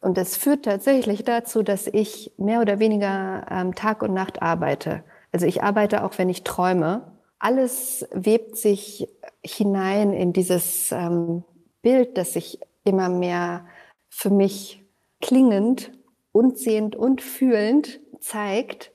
und 0.00 0.18
das 0.18 0.36
führt 0.36 0.64
tatsächlich 0.64 1.24
dazu, 1.24 1.62
dass 1.62 1.86
ich 1.86 2.32
mehr 2.36 2.60
oder 2.60 2.78
weniger 2.78 3.46
ähm, 3.50 3.74
Tag 3.74 4.02
und 4.02 4.12
Nacht 4.12 4.42
arbeite. 4.42 5.02
Also 5.32 5.46
ich 5.46 5.62
arbeite 5.62 6.04
auch, 6.04 6.18
wenn 6.18 6.28
ich 6.28 6.44
träume. 6.44 7.12
Alles 7.38 8.06
webt 8.12 8.56
sich 8.56 9.08
hinein 9.44 10.12
in 10.12 10.32
dieses 10.32 10.92
ähm, 10.92 11.44
Bild, 11.82 12.16
das 12.18 12.32
sich 12.32 12.60
immer 12.84 13.08
mehr 13.08 13.66
für 14.08 14.30
mich 14.30 14.84
klingend 15.20 15.92
und 16.32 16.58
sehend 16.58 16.96
und 16.96 17.20
fühlend 17.20 18.00
zeigt, 18.20 18.92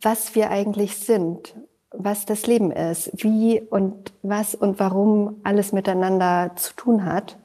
was 0.00 0.34
wir 0.34 0.50
eigentlich 0.50 0.96
sind, 0.96 1.56
was 1.90 2.26
das 2.26 2.46
Leben 2.46 2.70
ist, 2.70 3.10
wie 3.22 3.60
und 3.60 4.12
was 4.22 4.54
und 4.54 4.78
warum 4.78 5.40
alles 5.44 5.72
miteinander 5.72 6.52
zu 6.56 6.74
tun 6.74 7.04
hat. 7.04 7.38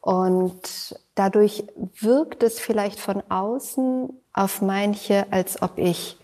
Und 0.00 0.98
dadurch 1.16 1.64
wirkt 2.00 2.44
es 2.44 2.60
vielleicht 2.60 3.00
von 3.00 3.22
außen 3.28 4.10
auf 4.32 4.62
manche, 4.62 5.26
als 5.32 5.60
ob 5.60 5.78
ich 5.78 6.18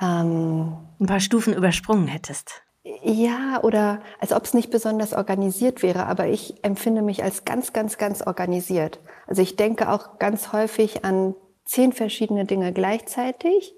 ähm, 0.00 0.76
ein 1.00 1.06
paar 1.06 1.20
Stufen 1.20 1.52
übersprungen 1.54 2.06
hättest. 2.06 2.62
Ja, 3.02 3.62
oder 3.62 4.00
als 4.20 4.32
ob 4.32 4.44
es 4.44 4.52
nicht 4.52 4.70
besonders 4.70 5.14
organisiert 5.14 5.82
wäre, 5.82 6.06
aber 6.06 6.28
ich 6.28 6.62
empfinde 6.62 7.00
mich 7.00 7.24
als 7.24 7.44
ganz, 7.44 7.72
ganz, 7.72 7.96
ganz 7.96 8.20
organisiert. 8.22 9.00
Also 9.26 9.40
ich 9.40 9.56
denke 9.56 9.90
auch 9.90 10.18
ganz 10.18 10.52
häufig 10.52 11.04
an 11.04 11.34
zehn 11.64 11.92
verschiedene 11.92 12.44
Dinge 12.44 12.74
gleichzeitig. 12.74 13.74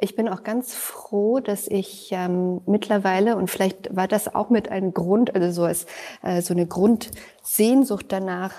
Ich 0.00 0.16
bin 0.16 0.28
auch 0.28 0.44
ganz 0.44 0.74
froh, 0.74 1.40
dass 1.40 1.66
ich 1.66 2.08
ähm, 2.12 2.62
mittlerweile, 2.64 3.36
und 3.36 3.50
vielleicht 3.50 3.94
war 3.94 4.08
das 4.08 4.34
auch 4.34 4.48
mit 4.48 4.70
einem 4.70 4.94
Grund, 4.94 5.34
also 5.34 5.50
so, 5.50 5.64
als, 5.64 5.86
äh, 6.22 6.40
so 6.40 6.54
eine 6.54 6.66
Grundsehnsucht 6.66 8.06
danach, 8.08 8.54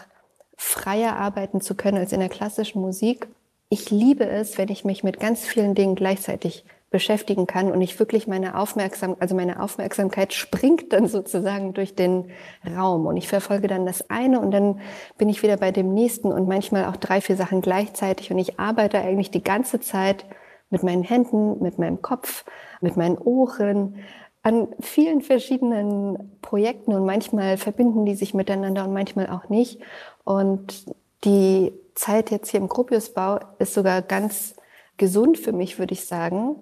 freier 0.70 1.16
arbeiten 1.16 1.62
zu 1.62 1.76
können 1.76 1.98
als 1.98 2.14
in 2.14 2.20
der 2.20 2.30
klassischen 2.30 2.80
Musik, 2.80 3.28
ich 3.70 3.90
liebe 3.90 4.26
es, 4.26 4.58
wenn 4.58 4.70
ich 4.70 4.86
mich 4.86 5.04
mit 5.04 5.20
ganz 5.20 5.46
vielen 5.46 5.76
Dingen 5.76 5.96
gleichzeitig 5.96 6.64
beschäftigen 6.92 7.46
kann 7.46 7.72
und 7.72 7.82
ich 7.82 8.00
wirklich 8.00 8.28
meine 8.28 8.58
Aufmerksamkeit, 8.58 9.22
also 9.22 9.36
meine 9.36 9.62
Aufmerksamkeit 9.62 10.34
springt 10.34 10.92
dann 10.92 11.08
sozusagen 11.08 11.74
durch 11.74 11.96
den 11.96 12.32
Raum 12.66 13.06
und 13.06 13.18
ich 13.18 13.28
verfolge 13.28 13.68
dann 13.68 13.86
das 13.86 14.10
eine 14.10 14.40
und 14.40 14.52
dann 14.52 14.80
bin 15.18 15.30
ich 15.30 15.44
wieder 15.44 15.58
bei 15.58 15.72
dem 15.72 15.94
nächsten 15.94 16.32
und 16.32 16.48
manchmal 16.48 16.86
auch 16.86 16.96
drei, 16.96 17.22
vier 17.22 17.36
Sachen 17.36 17.62
gleichzeitig 17.62 18.32
und 18.32 18.40
ich 18.40 18.60
arbeite 18.60 19.00
eigentlich 19.00 19.30
die 19.30 19.44
ganze 19.44 19.80
Zeit 19.80 20.26
mit 20.72 20.84
meinen 20.84 21.04
Händen, 21.04 21.62
mit 21.62 21.78
meinem 21.78 22.02
Kopf, 22.02 22.44
mit 22.82 22.98
meinen 22.98 23.18
Ohren 23.18 23.96
an 24.42 24.70
vielen 24.80 25.22
verschiedenen 25.22 26.38
Projekten 26.42 26.94
und 26.94 27.06
manchmal 27.06 27.58
verbinden 27.58 28.06
die 28.06 28.16
sich 28.16 28.34
miteinander 28.34 28.86
und 28.86 28.94
manchmal 28.94 29.28
auch 29.28 29.50
nicht 29.50 29.82
und 30.30 30.86
die 31.24 31.74
Zeit 31.96 32.30
jetzt 32.30 32.52
hier 32.52 32.60
im 32.60 32.70
Gropiusbau 32.70 33.40
ist 33.58 33.74
sogar 33.74 34.04
ganz 34.04 34.54
gesund 34.98 35.40
für 35.40 35.54
mich, 35.54 35.80
würde 35.80 35.96
ich 35.96 36.06
sagen, 36.06 36.62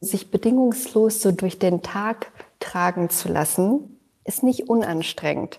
sich 0.00 0.30
bedingungslos 0.30 1.20
so 1.20 1.32
durch 1.32 1.58
den 1.58 1.82
Tag 1.82 2.30
tragen 2.60 3.10
zu 3.10 3.28
lassen, 3.28 3.98
ist 4.22 4.44
nicht 4.44 4.68
unanstrengend. 4.68 5.58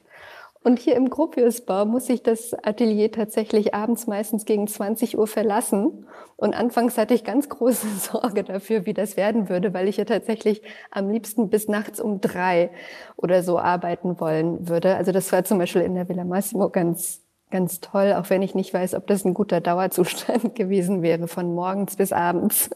Und 0.64 0.80
hier 0.80 0.96
im 0.96 1.10
Gropiusbau 1.10 1.84
muss 1.84 2.08
ich 2.08 2.24
das 2.24 2.54
Atelier 2.54 3.12
tatsächlich 3.12 3.74
abends 3.74 4.08
meistens 4.08 4.46
gegen 4.46 4.66
20 4.66 5.18
Uhr 5.18 5.28
verlassen. 5.28 6.06
Und 6.38 6.54
anfangs 6.54 6.98
hatte 6.98 7.14
ich 7.14 7.26
ganz 7.26 7.50
große 7.50 7.88
Sorge 8.00 8.46
dafür, 8.46 8.86
wie 8.86 8.94
das 8.94 9.18
werden 9.18 9.50
würde, 9.50 9.74
weil 9.74 9.90
ich 9.90 9.98
ja 9.98 10.06
tatsächlich 10.06 10.62
am 10.92 11.10
liebsten 11.10 11.50
bis 11.50 11.68
nachts 11.68 12.00
um 12.00 12.22
drei 12.22 12.72
oder 13.18 13.44
so 13.44 13.60
arbeiten 13.60 14.22
wollen 14.22 14.70
würde. 14.70 14.96
Also 14.96 15.12
das 15.12 15.30
war 15.34 15.44
zum 15.44 15.58
Beispiel 15.58 15.82
in 15.82 15.96
der 15.96 16.08
Villa 16.08 16.24
Massimo 16.24 16.70
ganz 16.70 17.20
ganz 17.52 17.80
toll, 17.80 18.14
auch 18.14 18.30
wenn 18.30 18.42
ich 18.42 18.56
nicht 18.56 18.74
weiß, 18.74 18.94
ob 18.96 19.08
das 19.08 19.26
ein 19.26 19.34
guter 19.34 19.62
Dauerzustand 19.62 20.56
gewesen 20.56 21.02
wäre, 21.02 21.28
von 21.28 21.54
morgens 21.54 21.96
bis 21.96 22.12
abends, 22.12 22.70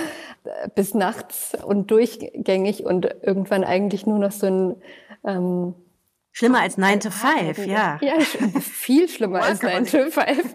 bis 0.74 0.94
nachts 0.94 1.56
und 1.64 1.90
durchgängig 1.90 2.84
und 2.84 3.08
irgendwann 3.22 3.64
eigentlich 3.64 4.06
nur 4.06 4.18
noch 4.18 4.32
so 4.32 4.46
ein 4.46 4.76
ähm, 5.24 5.74
Schlimmer 6.32 6.60
als 6.60 6.78
9 6.78 7.00
to 7.00 7.10
5, 7.10 7.66
ja. 7.66 7.98
Ja, 8.00 8.20
viel 8.60 9.08
schlimmer 9.08 9.42
als 9.42 9.62
9 9.62 9.84
to 9.86 10.10
5. 10.10 10.54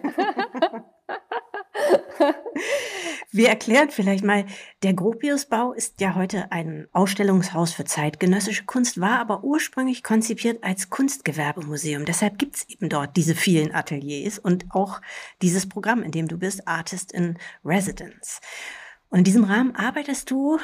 Wir 3.32 3.48
erklären 3.48 3.90
vielleicht 3.90 4.24
mal, 4.24 4.46
der 4.82 4.94
Gropiusbau 4.94 5.72
ist 5.72 6.00
ja 6.00 6.14
heute 6.14 6.52
ein 6.52 6.88
Ausstellungshaus 6.92 7.72
für 7.72 7.84
zeitgenössische 7.84 8.64
Kunst, 8.64 9.00
war 9.00 9.18
aber 9.18 9.42
ursprünglich 9.44 10.02
konzipiert 10.02 10.62
als 10.62 10.90
Kunstgewerbemuseum. 10.90 12.04
Deshalb 12.04 12.38
gibt 12.38 12.56
es 12.56 12.68
eben 12.68 12.88
dort 12.88 13.16
diese 13.16 13.34
vielen 13.34 13.74
Ateliers 13.74 14.38
und 14.38 14.66
auch 14.70 15.00
dieses 15.42 15.68
Programm, 15.68 16.02
in 16.02 16.12
dem 16.12 16.28
du 16.28 16.38
bist, 16.38 16.66
Artist 16.68 17.12
in 17.12 17.36
Residence. 17.64 18.40
Und 19.08 19.18
in 19.18 19.24
diesem 19.24 19.44
Rahmen 19.44 19.74
arbeitest 19.74 20.30
du 20.30 20.58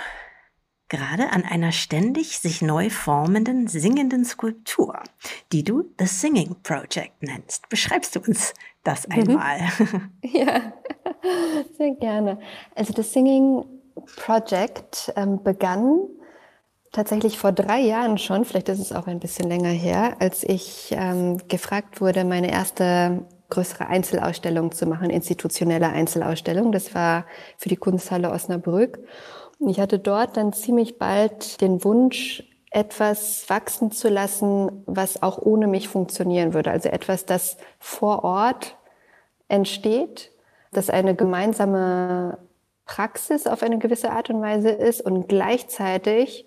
gerade 0.93 1.31
an 1.31 1.43
einer 1.45 1.73
ständig 1.73 2.39
sich 2.39 2.61
neu 2.61 2.91
formenden, 2.91 3.67
singenden 3.67 4.27
Skulptur, 4.27 5.03
die 5.51 5.65
du 5.65 5.91
The 5.99 6.07
Singing 6.07 6.57
Project 6.63 7.23
nennst. 7.23 7.69
Beschreibst 7.71 8.15
du 8.15 8.21
uns 8.21 8.53
das 8.85 9.07
mhm. 9.09 9.15
einmal? 9.15 9.59
ja, 10.23 10.73
sehr 11.77 11.95
gerne. 11.97 12.39
Also 12.75 12.93
das 12.93 13.13
Singing 13.13 13.65
Project 14.17 15.13
ähm, 15.17 15.43
begann 15.43 16.09
tatsächlich 16.93 17.39
vor 17.39 17.53
drei 17.53 17.81
Jahren 17.81 18.19
schon, 18.19 18.45
vielleicht 18.45 18.69
ist 18.69 18.79
es 18.79 18.93
auch 18.93 19.07
ein 19.07 19.19
bisschen 19.19 19.49
länger 19.49 19.71
her, 19.71 20.17
als 20.21 20.45
ich 20.45 20.95
ähm, 20.97 21.39
gefragt 21.49 22.01
wurde, 22.01 22.25
meine 22.25 22.51
erste 22.51 23.25
größere 23.49 23.87
Einzelausstellung 23.87 24.73
zu 24.73 24.87
machen, 24.87 25.11
institutionelle 25.11 25.89
Einzelausstellung. 25.89 26.73
Das 26.73 26.95
war 26.95 27.27
für 27.59 27.69
die 27.69 27.77
Kunsthalle 27.77 28.31
Osnabrück. 28.31 28.99
Ich 29.61 29.79
hatte 29.79 29.99
dort 29.99 30.37
dann 30.37 30.53
ziemlich 30.53 30.99
bald 30.99 31.61
den 31.61 31.85
Wunsch, 31.85 32.45
etwas 32.73 33.49
wachsen 33.49 33.93
zu 33.93 34.09
lassen, 34.09 34.83
was 34.87 35.23
auch 35.23 35.39
ohne 35.39 35.67
mich 35.67 35.89
funktionieren 35.89 36.55
würde. 36.55 36.71
Also 36.71 36.89
etwas, 36.89 37.27
das 37.27 37.59
vor 37.79 38.25
Ort 38.25 38.77
entsteht, 39.49 40.33
das 40.73 40.89
eine 40.89 41.15
gemeinsame 41.15 42.39
Praxis 42.87 43.47
auf 43.47 43.63
eine 43.63 43.79
gewisse 43.79 44.11
Art 44.11 44.31
und 44.31 44.41
Weise 44.41 44.71
ist 44.71 45.03
und 45.03 45.29
gleichzeitig 45.29 46.47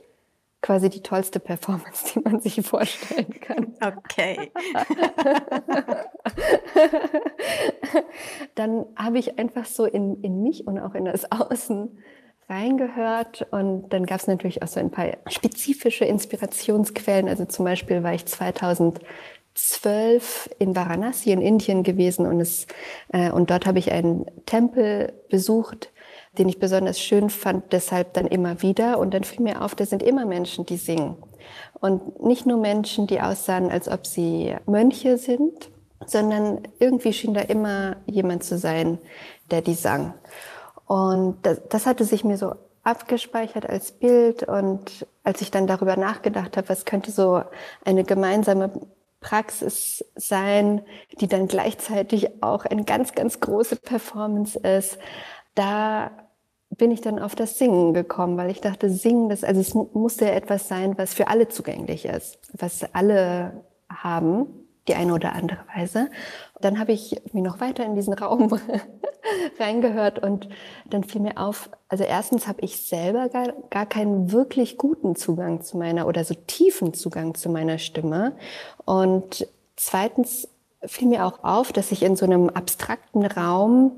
quasi 0.61 0.89
die 0.89 1.03
tollste 1.03 1.39
Performance, 1.39 2.13
die 2.13 2.21
man 2.21 2.39
sich 2.39 2.59
vorstellen 2.65 3.39
kann. 3.39 3.75
Okay. 3.85 4.51
Dann 8.55 8.87
habe 8.95 9.19
ich 9.19 9.37
einfach 9.37 9.65
so 9.65 9.85
in, 9.85 10.23
in 10.23 10.41
mich 10.41 10.65
und 10.65 10.79
auch 10.79 10.95
in 10.95 11.05
das 11.05 11.31
Außen 11.31 11.99
reingehört 12.49 13.47
und 13.51 13.89
dann 13.89 14.05
gab 14.05 14.19
es 14.19 14.27
natürlich 14.27 14.61
auch 14.61 14.67
so 14.67 14.79
ein 14.79 14.91
paar 14.91 15.07
spezifische 15.27 16.05
Inspirationsquellen. 16.05 17.27
Also 17.27 17.45
zum 17.45 17.65
Beispiel 17.65 18.03
war 18.03 18.13
ich 18.13 18.25
2012 18.25 20.49
in 20.59 20.75
Varanasi 20.75 21.31
in 21.31 21.41
Indien 21.41 21.83
gewesen 21.83 22.27
und, 22.27 22.39
es, 22.39 22.67
äh, 23.11 23.31
und 23.31 23.49
dort 23.49 23.65
habe 23.65 23.79
ich 23.79 23.91
einen 23.91 24.25
Tempel 24.45 25.13
besucht, 25.29 25.91
den 26.37 26.49
ich 26.49 26.59
besonders 26.59 26.99
schön 26.99 27.29
fand, 27.29 27.71
deshalb 27.71 28.13
dann 28.13 28.27
immer 28.27 28.61
wieder. 28.61 28.99
Und 28.99 29.13
dann 29.13 29.23
fiel 29.23 29.41
mir 29.41 29.63
auf, 29.63 29.73
da 29.73 29.85
sind 29.85 30.03
immer 30.03 30.25
Menschen, 30.25 30.65
die 30.65 30.77
singen. 30.77 31.15
Und 31.79 32.23
nicht 32.23 32.45
nur 32.45 32.57
Menschen, 32.57 33.07
die 33.07 33.21
aussahen, 33.21 33.71
als 33.71 33.89
ob 33.89 34.05
sie 34.05 34.55
Mönche 34.65 35.17
sind, 35.17 35.69
sondern 36.05 36.67
irgendwie 36.79 37.13
schien 37.13 37.33
da 37.33 37.41
immer 37.41 37.97
jemand 38.05 38.43
zu 38.43 38.57
sein, 38.57 38.99
der 39.51 39.61
die 39.61 39.73
sang. 39.73 40.13
Und 40.85 41.37
das, 41.43 41.61
das 41.69 41.85
hatte 41.85 42.05
sich 42.05 42.23
mir 42.23 42.37
so 42.37 42.55
abgespeichert 42.83 43.67
als 43.67 43.91
Bild. 43.91 44.43
Und 44.43 45.07
als 45.23 45.41
ich 45.41 45.51
dann 45.51 45.67
darüber 45.67 45.97
nachgedacht 45.97 46.57
habe, 46.57 46.69
was 46.69 46.85
könnte 46.85 47.11
so 47.11 47.41
eine 47.83 48.03
gemeinsame 48.03 48.71
Praxis 49.19 50.05
sein, 50.15 50.85
die 51.19 51.27
dann 51.27 51.47
gleichzeitig 51.47 52.43
auch 52.43 52.65
eine 52.65 52.83
ganz, 52.83 53.13
ganz 53.13 53.39
große 53.39 53.77
Performance 53.77 54.59
ist, 54.59 54.99
da 55.55 56.11
bin 56.69 56.91
ich 56.91 57.01
dann 57.01 57.19
auf 57.19 57.35
das 57.35 57.57
Singen 57.57 57.93
gekommen, 57.93 58.37
weil 58.37 58.51
ich 58.51 58.61
dachte, 58.61 58.89
Singen, 58.89 59.29
das, 59.29 59.43
also 59.43 59.61
es 59.61 59.73
musste 59.73 60.25
ja 60.25 60.31
etwas 60.31 60.67
sein, 60.67 60.97
was 60.97 61.13
für 61.13 61.27
alle 61.27 61.47
zugänglich 61.47 62.05
ist, 62.05 62.37
was 62.53 62.85
alle 62.93 63.63
haben, 63.89 64.47
die 64.87 64.95
eine 64.95 65.13
oder 65.13 65.33
andere 65.33 65.63
Weise. 65.73 66.09
Dann 66.61 66.79
habe 66.79 66.93
ich 66.93 67.21
mich 67.33 67.43
noch 67.43 67.59
weiter 67.59 67.85
in 67.85 67.95
diesen 67.95 68.13
Raum 68.13 68.49
reingehört 69.59 70.19
und 70.19 70.47
dann 70.89 71.03
fiel 71.03 71.21
mir 71.21 71.37
auf, 71.37 71.69
also 71.89 72.03
erstens 72.03 72.47
habe 72.47 72.61
ich 72.61 72.81
selber 72.81 73.29
gar, 73.29 73.53
gar 73.69 73.85
keinen 73.85 74.31
wirklich 74.31 74.77
guten 74.77 75.15
Zugang 75.15 75.61
zu 75.61 75.77
meiner 75.77 76.07
oder 76.07 76.23
so 76.23 76.33
tiefen 76.47 76.93
Zugang 76.93 77.35
zu 77.35 77.49
meiner 77.49 77.77
Stimme 77.77 78.33
und 78.85 79.47
zweitens 79.75 80.47
fiel 80.83 81.07
mir 81.07 81.25
auch 81.25 81.43
auf, 81.43 81.73
dass 81.73 81.91
ich 81.91 82.03
in 82.03 82.15
so 82.15 82.25
einem 82.25 82.49
abstrakten 82.49 83.25
Raum 83.25 83.91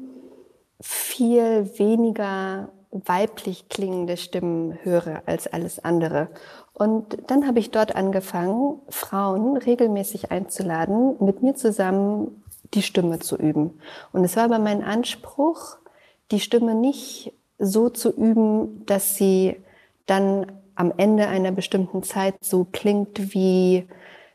viel 0.80 1.78
weniger 1.78 2.70
weiblich 2.92 3.70
klingende 3.70 4.18
Stimmen 4.18 4.78
höre 4.84 5.22
als 5.26 5.48
alles 5.48 5.84
andere. 5.84 6.30
Und 6.74 7.18
dann 7.28 7.48
habe 7.48 7.60
ich 7.60 7.72
dort 7.72 7.96
angefangen, 7.96 8.80
Frauen 8.90 9.58
regelmäßig 9.58 10.32
einzuladen, 10.32 11.16
mit 11.20 11.42
mir 11.42 11.56
zusammen 11.56 12.44
die 12.74 12.82
Stimme 12.82 13.20
zu 13.20 13.38
üben. 13.38 13.80
Und 14.12 14.24
es 14.24 14.36
war 14.36 14.46
aber 14.46 14.60
mein 14.60 14.84
Anspruch, 14.84 15.78
die 16.32 16.40
Stimme 16.40 16.76
nicht 16.76 17.34
so 17.58 17.90
zu 17.90 18.12
üben, 18.12 18.86
dass 18.86 19.16
sie 19.16 19.58
dann 20.06 20.52
am 20.76 20.94
Ende 20.96 21.28
einer 21.28 21.52
bestimmten 21.52 22.04
Zeit 22.04 22.36
so 22.42 22.66
klingt, 22.72 23.34
wie 23.34 23.88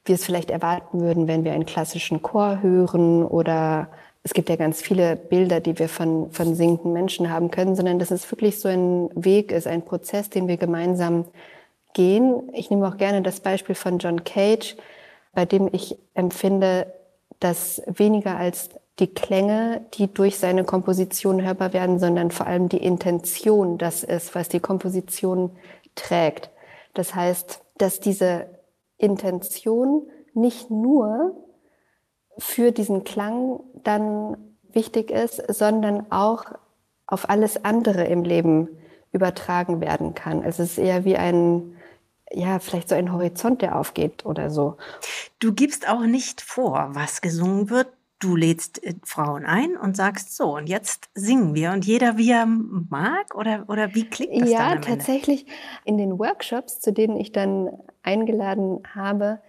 wir 0.04 0.16
es 0.16 0.24
vielleicht 0.24 0.50
erwarten 0.50 1.00
würden, 1.00 1.28
wenn 1.28 1.44
wir 1.44 1.52
einen 1.52 1.66
klassischen 1.66 2.22
Chor 2.22 2.60
hören 2.62 3.24
oder 3.24 3.88
es 4.24 4.34
gibt 4.34 4.48
ja 4.48 4.56
ganz 4.56 4.80
viele 4.80 5.16
Bilder, 5.16 5.60
die 5.60 5.78
wir 5.78 5.88
von, 5.88 6.30
von 6.30 6.54
singenden 6.54 6.92
Menschen 6.92 7.30
haben 7.30 7.50
können, 7.50 7.74
sondern 7.74 7.98
dass 7.98 8.10
es 8.10 8.30
wirklich 8.30 8.60
so 8.60 8.68
ein 8.68 9.10
Weg 9.14 9.50
ist, 9.50 9.66
ein 9.66 9.84
Prozess, 9.84 10.30
den 10.30 10.46
wir 10.48 10.56
gemeinsam 10.56 11.24
gehen. 11.92 12.50
Ich 12.52 12.70
nehme 12.70 12.86
auch 12.86 12.96
gerne 12.96 13.22
das 13.22 13.40
Beispiel 13.40 13.74
von 13.74 13.98
John 13.98 14.22
Cage, 14.24 14.76
bei 15.32 15.44
dem 15.44 15.68
ich 15.72 15.96
empfinde, 16.14 16.92
dass 17.42 17.82
weniger 17.86 18.36
als 18.36 18.70
die 18.98 19.12
Klänge, 19.12 19.84
die 19.94 20.12
durch 20.12 20.38
seine 20.38 20.64
Komposition 20.64 21.42
hörbar 21.42 21.72
werden, 21.72 21.98
sondern 21.98 22.30
vor 22.30 22.46
allem 22.46 22.68
die 22.68 22.82
Intention 22.82 23.78
das 23.78 24.04
ist, 24.04 24.34
was 24.34 24.48
die 24.48 24.60
Komposition 24.60 25.50
trägt. 25.94 26.50
Das 26.94 27.14
heißt, 27.14 27.62
dass 27.78 28.00
diese 28.00 28.46
Intention 28.98 30.06
nicht 30.34 30.70
nur 30.70 31.34
für 32.38 32.70
diesen 32.70 33.04
Klang 33.04 33.60
dann 33.82 34.36
wichtig 34.72 35.10
ist, 35.10 35.42
sondern 35.52 36.10
auch 36.10 36.44
auf 37.06 37.28
alles 37.28 37.64
andere 37.64 38.04
im 38.04 38.22
Leben 38.24 38.68
übertragen 39.12 39.80
werden 39.80 40.14
kann. 40.14 40.42
Also 40.42 40.62
es 40.62 40.72
ist 40.72 40.78
eher 40.78 41.04
wie 41.04 41.16
ein, 41.16 41.76
ja, 42.34 42.58
vielleicht 42.58 42.88
so 42.88 42.94
ein 42.94 43.12
Horizont, 43.12 43.62
der 43.62 43.76
aufgeht 43.76 44.24
oder 44.24 44.50
so. 44.50 44.76
Du 45.38 45.52
gibst 45.52 45.88
auch 45.88 46.02
nicht 46.02 46.40
vor, 46.40 46.90
was 46.92 47.20
gesungen 47.20 47.70
wird. 47.70 47.88
du 48.18 48.36
lädst 48.36 48.82
äh, 48.84 48.94
Frauen 49.04 49.44
ein 49.44 49.76
und 49.76 49.96
sagst 49.96 50.36
so, 50.36 50.54
und 50.54 50.68
jetzt 50.68 51.10
singen 51.14 51.54
wir 51.54 51.72
und 51.72 51.84
jeder 51.84 52.18
wie 52.18 52.30
er 52.30 52.46
mag 52.46 53.34
oder, 53.34 53.64
oder 53.68 53.94
wie 53.94 54.08
klingt 54.08 54.40
das 54.40 54.50
ja, 54.50 54.58
dann? 54.58 54.82
Ja, 54.82 54.88
tatsächlich 54.94 55.46
in 55.84 55.98
den 55.98 56.18
Workshops, 56.18 56.80
zu 56.80 56.92
denen 56.92 57.16
ich 57.16 57.32
dann 57.32 57.70
eingeladen 58.02 58.80
habe, 58.94 59.40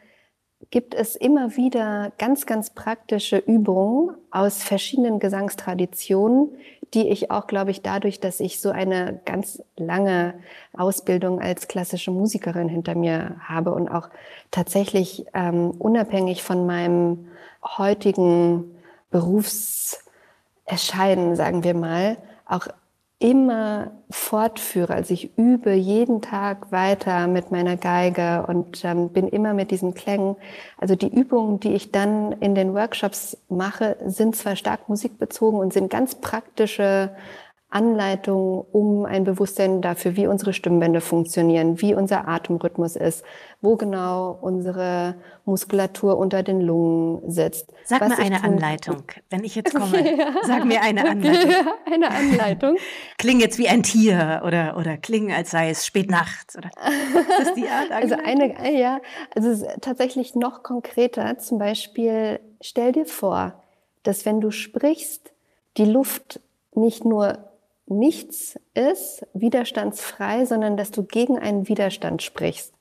gibt 0.72 0.96
es 0.96 1.16
immer 1.16 1.56
wieder 1.56 2.12
ganz, 2.18 2.46
ganz 2.46 2.72
praktische 2.72 3.38
Übungen 3.38 4.16
aus 4.32 4.64
verschiedenen 4.64 5.20
Gesangstraditionen, 5.20 6.58
die 6.94 7.10
ich 7.10 7.32
auch, 7.32 7.48
glaube 7.48 7.72
ich, 7.72 7.82
dadurch, 7.82 8.20
dass 8.20 8.40
ich 8.40 8.62
so 8.62 8.70
eine 8.70 9.20
ganz 9.26 9.64
lange 9.78 10.36
Ausbildung 10.78 11.42
als 11.42 11.68
klassische 11.68 12.12
Musikerin 12.12 12.70
hinter 12.70 12.94
mir 12.96 13.38
habe 13.40 13.74
und 13.74 13.90
auch 13.90 14.10
tatsächlich 14.52 15.26
ähm, 15.34 15.72
unabhängig 15.72 16.44
von 16.44 16.66
meinem 16.66 17.28
heutigen 17.64 18.76
Berufserscheinen, 19.10 21.36
sagen 21.36 21.64
wir 21.64 21.74
mal, 21.74 22.18
auch 22.46 22.68
immer 23.24 23.92
fortführe. 24.10 24.94
Also 24.94 25.14
ich 25.14 25.38
übe 25.38 25.72
jeden 25.72 26.22
Tag 26.22 26.74
weiter 26.74 27.28
mit 27.28 27.52
meiner 27.52 27.78
Geige 27.78 28.46
und 28.46 28.84
ähm, 28.84 29.10
bin 29.10 29.30
immer 29.30 29.54
mit 29.54 29.72
diesen 29.72 29.94
Klängen. 29.94 30.36
Also 30.78 30.98
die 30.98 31.08
Übungen, 31.08 31.62
die 31.62 31.74
ich 31.74 31.94
dann 31.94 32.34
in 32.34 32.54
den 32.54 32.74
Workshops 32.74 33.38
mache, 33.48 33.96
sind 34.06 34.36
zwar 34.36 34.58
stark 34.58 34.90
musikbezogen 34.90 35.58
und 35.58 35.72
sind 35.72 35.90
ganz 35.90 36.16
praktische 36.16 37.12
Anleitung, 37.74 38.66
um 38.72 39.06
ein 39.06 39.24
Bewusstsein 39.24 39.82
dafür, 39.82 40.16
wie 40.16 40.28
unsere 40.28 40.54
Stimmbänder 40.54 41.02
funktionieren, 41.02 41.82
wie 41.82 41.96
unser 41.96 42.28
Atemrhythmus 42.28 42.96
ist, 42.96 43.24
wo 43.62 43.76
genau 43.76 44.38
unsere 44.42 45.16
Muskulatur 45.46 46.18
unter 46.18 46.44
den 46.44 46.62
Lungen 46.62 47.30
sitzt. 47.32 47.74
Sag 47.86 48.08
mir 48.08 48.20
eine 48.20 48.44
Anleitung, 48.44 49.04
wenn 49.30 49.44
ich 49.44 49.56
jetzt 49.56 49.74
komme. 49.74 50.18
ja. 50.18 50.34
Sag 50.44 50.66
mir 50.66 50.82
eine 50.82 51.10
Anleitung. 51.10 51.54
eine 51.92 52.12
Anleitung. 52.12 52.76
kling 53.18 53.40
jetzt 53.40 53.58
wie 53.58 53.68
ein 53.68 53.82
Tier 53.82 54.44
oder, 54.46 54.78
oder 54.78 54.98
kling, 54.98 55.32
als 55.32 55.52
sei 55.52 55.70
es 55.70 55.86
spät 55.86 56.12
nachts. 56.12 56.58
Oder 56.58 56.70
ist 56.70 57.40
das 57.40 57.54
die 57.56 57.68
Art? 57.68 57.88
Also 57.94 58.16
eine, 58.16 58.78
ja, 58.78 59.00
also 59.36 59.66
tatsächlich 59.82 60.36
noch 60.36 60.64
konkreter. 60.64 61.38
Zum 61.38 61.58
Beispiel, 61.58 62.40
stell 62.62 62.92
dir 62.92 63.06
vor, 63.06 63.62
dass 64.04 64.26
wenn 64.26 64.42
du 64.42 64.52
sprichst, 64.52 65.32
die 65.78 65.86
Luft 65.86 66.40
nicht 66.76 67.06
nur 67.06 67.53
nichts 67.86 68.60
ist 68.74 69.26
widerstandsfrei, 69.34 70.46
sondern 70.46 70.78
dass 70.78 70.92
du 70.92 71.04
gegen 71.04 71.38
einen 71.38 71.68
Widerstand 71.68 72.22
sprichst. 72.22 72.74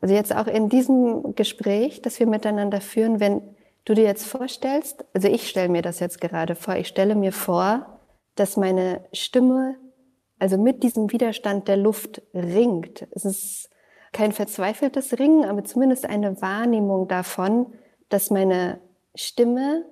Also 0.00 0.14
jetzt 0.14 0.34
auch 0.34 0.46
in 0.46 0.68
diesem 0.68 1.34
Gespräch, 1.34 2.02
das 2.02 2.20
wir 2.20 2.26
miteinander 2.26 2.80
führen, 2.80 3.20
wenn 3.20 3.42
du 3.84 3.94
dir 3.94 4.04
jetzt 4.04 4.26
vorstellst, 4.26 5.04
also 5.12 5.28
ich 5.28 5.48
stelle 5.48 5.68
mir 5.68 5.82
das 5.82 5.98
jetzt 6.00 6.20
gerade 6.20 6.54
vor, 6.54 6.76
ich 6.76 6.88
stelle 6.88 7.14
mir 7.14 7.32
vor, 7.32 7.98
dass 8.36 8.56
meine 8.56 9.04
Stimme 9.12 9.76
also 10.38 10.56
mit 10.56 10.82
diesem 10.82 11.10
Widerstand 11.12 11.68
der 11.68 11.76
Luft 11.76 12.22
ringt. 12.32 13.06
Es 13.10 13.24
ist 13.24 13.70
kein 14.12 14.32
verzweifeltes 14.32 15.18
Ringen, 15.18 15.44
aber 15.44 15.64
zumindest 15.64 16.06
eine 16.06 16.40
Wahrnehmung 16.40 17.08
davon, 17.08 17.74
dass 18.08 18.30
meine 18.30 18.80
Stimme 19.14 19.84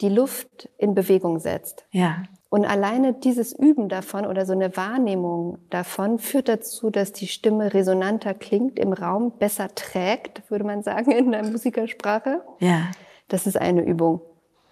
die 0.00 0.08
Luft 0.08 0.68
in 0.78 0.94
Bewegung 0.94 1.38
setzt. 1.38 1.86
Ja. 1.90 2.22
Und 2.50 2.64
alleine 2.64 3.12
dieses 3.12 3.56
Üben 3.56 3.88
davon 3.88 4.26
oder 4.26 4.44
so 4.44 4.52
eine 4.52 4.76
Wahrnehmung 4.76 5.58
davon 5.70 6.18
führt 6.18 6.48
dazu, 6.48 6.90
dass 6.90 7.12
die 7.12 7.28
Stimme 7.28 7.72
resonanter 7.72 8.34
klingt, 8.34 8.76
im 8.78 8.92
Raum 8.92 9.38
besser 9.38 9.72
trägt, 9.74 10.50
würde 10.50 10.64
man 10.64 10.82
sagen 10.82 11.12
in 11.12 11.30
der 11.30 11.44
Musikersprache. 11.44 12.42
Ja. 12.58 12.90
Das 13.28 13.46
ist 13.46 13.56
eine 13.56 13.82
Übung. 13.82 14.20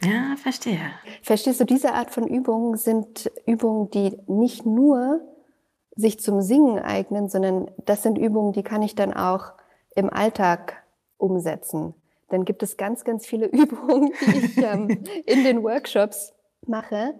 Ja, 0.02 0.34
verstehe. 0.36 0.80
Verstehst 1.22 1.60
du, 1.60 1.64
diese 1.64 1.94
Art 1.94 2.10
von 2.10 2.26
Übungen 2.26 2.76
sind 2.76 3.30
Übungen, 3.46 3.90
die 3.90 4.18
nicht 4.26 4.66
nur 4.66 5.20
sich 5.94 6.18
zum 6.20 6.40
Singen 6.40 6.80
eignen, 6.80 7.28
sondern 7.28 7.70
das 7.84 8.02
sind 8.02 8.18
Übungen, 8.18 8.52
die 8.52 8.62
kann 8.64 8.82
ich 8.82 8.96
dann 8.96 9.12
auch 9.12 9.52
im 9.94 10.10
Alltag 10.10 10.84
umsetzen. 11.16 11.94
Dann 12.28 12.44
gibt 12.44 12.62
es 12.64 12.76
ganz, 12.76 13.04
ganz 13.04 13.24
viele 13.24 13.46
Übungen, 13.52 14.12
die 14.26 14.38
ich 14.38 14.58
ähm, 14.58 14.88
in 15.26 15.44
den 15.44 15.62
Workshops 15.62 16.34
mache, 16.66 17.14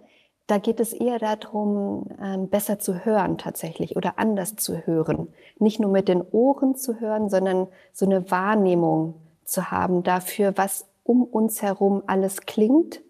da 0.49 0.57
geht 0.57 0.79
es 0.79 0.93
eher 0.93 1.19
darum, 1.19 2.07
ähm, 2.21 2.49
besser 2.49 2.79
zu 2.79 3.05
hören 3.05 3.37
tatsächlich 3.37 3.95
oder 3.95 4.17
anders 4.17 4.55
zu 4.55 4.77
hören. 4.87 5.27
Nicht 5.59 5.79
nur 5.79 5.91
mit 5.91 6.07
den 6.07 6.23
Ohren 6.23 6.75
zu 6.75 6.99
hören, 6.99 7.29
sondern 7.29 7.67
so 7.93 8.05
eine 8.05 8.31
Wahrnehmung 8.31 9.13
zu 9.43 9.69
haben 9.69 10.01
dafür, 10.01 10.53
was 10.55 10.87
um 11.03 11.23
uns 11.23 11.61
herum 11.61 12.01
alles 12.07 12.41
klingt 12.41 13.01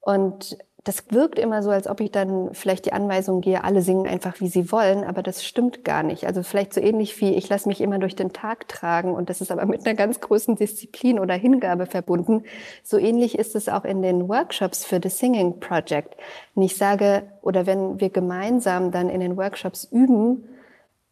und 0.00 0.58
das 0.84 1.04
wirkt 1.10 1.38
immer 1.38 1.62
so, 1.62 1.70
als 1.70 1.86
ob 1.86 2.00
ich 2.00 2.10
dann 2.10 2.52
vielleicht 2.54 2.86
die 2.86 2.92
Anweisung 2.92 3.40
gehe, 3.40 3.62
alle 3.62 3.82
singen 3.82 4.08
einfach, 4.08 4.40
wie 4.40 4.48
sie 4.48 4.72
wollen, 4.72 5.04
aber 5.04 5.22
das 5.22 5.44
stimmt 5.44 5.84
gar 5.84 6.02
nicht. 6.02 6.26
Also 6.26 6.42
vielleicht 6.42 6.74
so 6.74 6.80
ähnlich 6.80 7.20
wie 7.20 7.34
ich 7.34 7.48
lasse 7.48 7.68
mich 7.68 7.80
immer 7.80 8.00
durch 8.00 8.16
den 8.16 8.32
Tag 8.32 8.66
tragen 8.66 9.14
und 9.14 9.30
das 9.30 9.40
ist 9.40 9.52
aber 9.52 9.64
mit 9.64 9.86
einer 9.86 9.94
ganz 9.94 10.20
großen 10.20 10.56
Disziplin 10.56 11.20
oder 11.20 11.34
Hingabe 11.34 11.86
verbunden. 11.86 12.42
So 12.82 12.98
ähnlich 12.98 13.38
ist 13.38 13.54
es 13.54 13.68
auch 13.68 13.84
in 13.84 14.02
den 14.02 14.28
Workshops 14.28 14.84
für 14.84 14.98
The 15.00 15.08
Singing 15.08 15.60
Project. 15.60 16.16
Und 16.56 16.62
ich 16.62 16.76
sage, 16.76 17.22
oder 17.42 17.64
wenn 17.66 18.00
wir 18.00 18.10
gemeinsam 18.10 18.90
dann 18.90 19.08
in 19.08 19.20
den 19.20 19.36
Workshops 19.36 19.84
üben, 19.84 20.48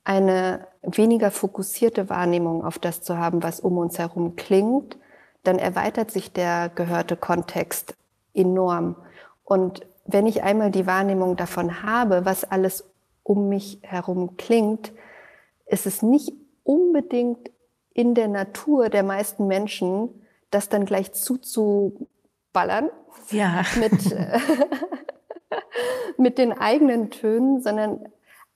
eine 0.03 0.67
weniger 0.83 1.31
fokussierte 1.31 2.09
Wahrnehmung 2.09 2.65
auf 2.65 2.81
das 2.81 3.03
zu 3.03 3.19
haben, 3.19 3.45
was 3.45 3.61
um 3.61 3.79
uns 3.79 4.01
herum 4.01 4.35
klingt, 4.35 4.97
dann 5.45 5.61
erweitert 5.61 6.11
sich 6.11 6.33
der 6.33 6.71
gehörte 6.75 7.17
Kontext 7.17 7.95
enorm. 8.35 8.97
Und 9.51 9.85
wenn 10.05 10.27
ich 10.27 10.45
einmal 10.45 10.71
die 10.71 10.87
Wahrnehmung 10.87 11.35
davon 11.35 11.83
habe, 11.83 12.25
was 12.25 12.45
alles 12.45 12.89
um 13.25 13.49
mich 13.49 13.81
herum 13.83 14.37
klingt, 14.37 14.93
ist 15.67 15.87
es 15.87 16.03
nicht 16.03 16.33
unbedingt 16.63 17.51
in 17.93 18.15
der 18.15 18.29
Natur 18.29 18.91
der 18.91 19.03
meisten 19.03 19.49
Menschen, 19.49 20.25
das 20.53 20.69
dann 20.69 20.85
gleich 20.85 21.15
zuzuballern 21.15 22.91
ja. 23.31 23.65
mit, 23.81 24.13
äh, 24.13 24.39
mit 26.17 26.39
den 26.39 26.53
eigenen 26.53 27.11
Tönen, 27.11 27.61
sondern 27.61 28.09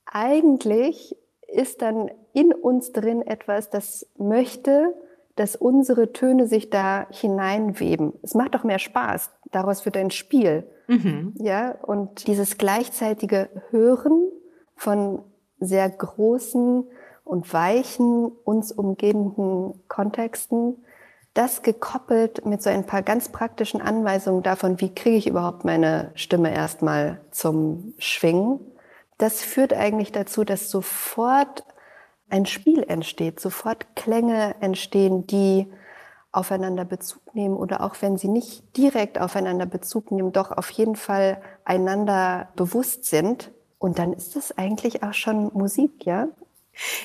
eigentlich 0.07 1.17
ist 1.49 1.83
dann 1.83 2.09
in 2.33 2.55
uns 2.55 2.93
drin 2.93 3.21
etwas, 3.21 3.69
das 3.69 4.07
möchte, 4.17 4.95
dass 5.35 5.57
unsere 5.57 6.13
Töne 6.13 6.47
sich 6.47 6.71
da 6.71 7.09
hineinweben. 7.11 8.13
Es 8.23 8.35
macht 8.35 8.55
doch 8.55 8.63
mehr 8.63 8.79
Spaß. 8.79 9.33
Daraus 9.51 9.85
wird 9.85 9.97
ein 9.97 10.13
Spiel. 10.13 10.71
Mhm. 10.87 11.35
Ja, 11.39 11.73
und 11.83 12.27
dieses 12.27 12.59
gleichzeitige 12.59 13.49
Hören 13.71 14.31
von 14.77 15.23
sehr 15.59 15.89
großen 15.89 16.85
und 17.25 17.53
weichen, 17.53 18.31
uns 18.45 18.73
umgebenden 18.73 19.81
Kontexten, 19.89 20.85
das 21.33 21.63
gekoppelt 21.63 22.47
mit 22.47 22.63
so 22.63 22.71
ein 22.71 22.87
paar 22.87 23.03
ganz 23.03 23.29
praktischen 23.29 23.81
Anweisungen 23.81 24.43
davon, 24.43 24.81
wie 24.81 24.95
kriege 24.95 25.17
ich 25.17 25.27
überhaupt 25.27 25.65
meine 25.65 26.13
Stimme 26.15 26.55
erstmal 26.55 27.21
zum 27.31 27.95
Schwingen, 27.99 28.61
das 29.19 29.43
führt 29.43 29.73
eigentlich 29.73 30.13
dazu, 30.13 30.45
dass 30.45 30.71
sofort 30.71 31.65
ein 32.31 32.47
Spiel 32.47 32.83
entsteht, 32.83 33.41
sofort 33.41 33.95
Klänge 33.97 34.57
entstehen, 34.61 35.27
die 35.27 35.71
aufeinander 36.35 36.85
Bezug 36.85 37.35
nehmen 37.35 37.57
oder 37.57 37.83
auch 37.83 37.97
wenn 38.01 38.17
sie 38.17 38.29
nicht 38.29 38.77
direkt 38.77 39.21
aufeinander 39.21 39.67
Bezug 39.67 40.11
nehmen, 40.11 40.33
doch 40.33 40.51
auf 40.51 40.71
jeden 40.71 40.97
Fall 40.97 41.41
einander 41.65 42.49
bewusst 42.57 43.05
sind. 43.05 43.53
Und 43.79 43.99
dann 43.99 44.13
ist 44.13 44.37
es 44.37 44.57
eigentlich 44.57 45.03
auch 45.03 45.15
schon 45.15 45.51
Musik, 45.53 46.07
ja? 46.07 46.29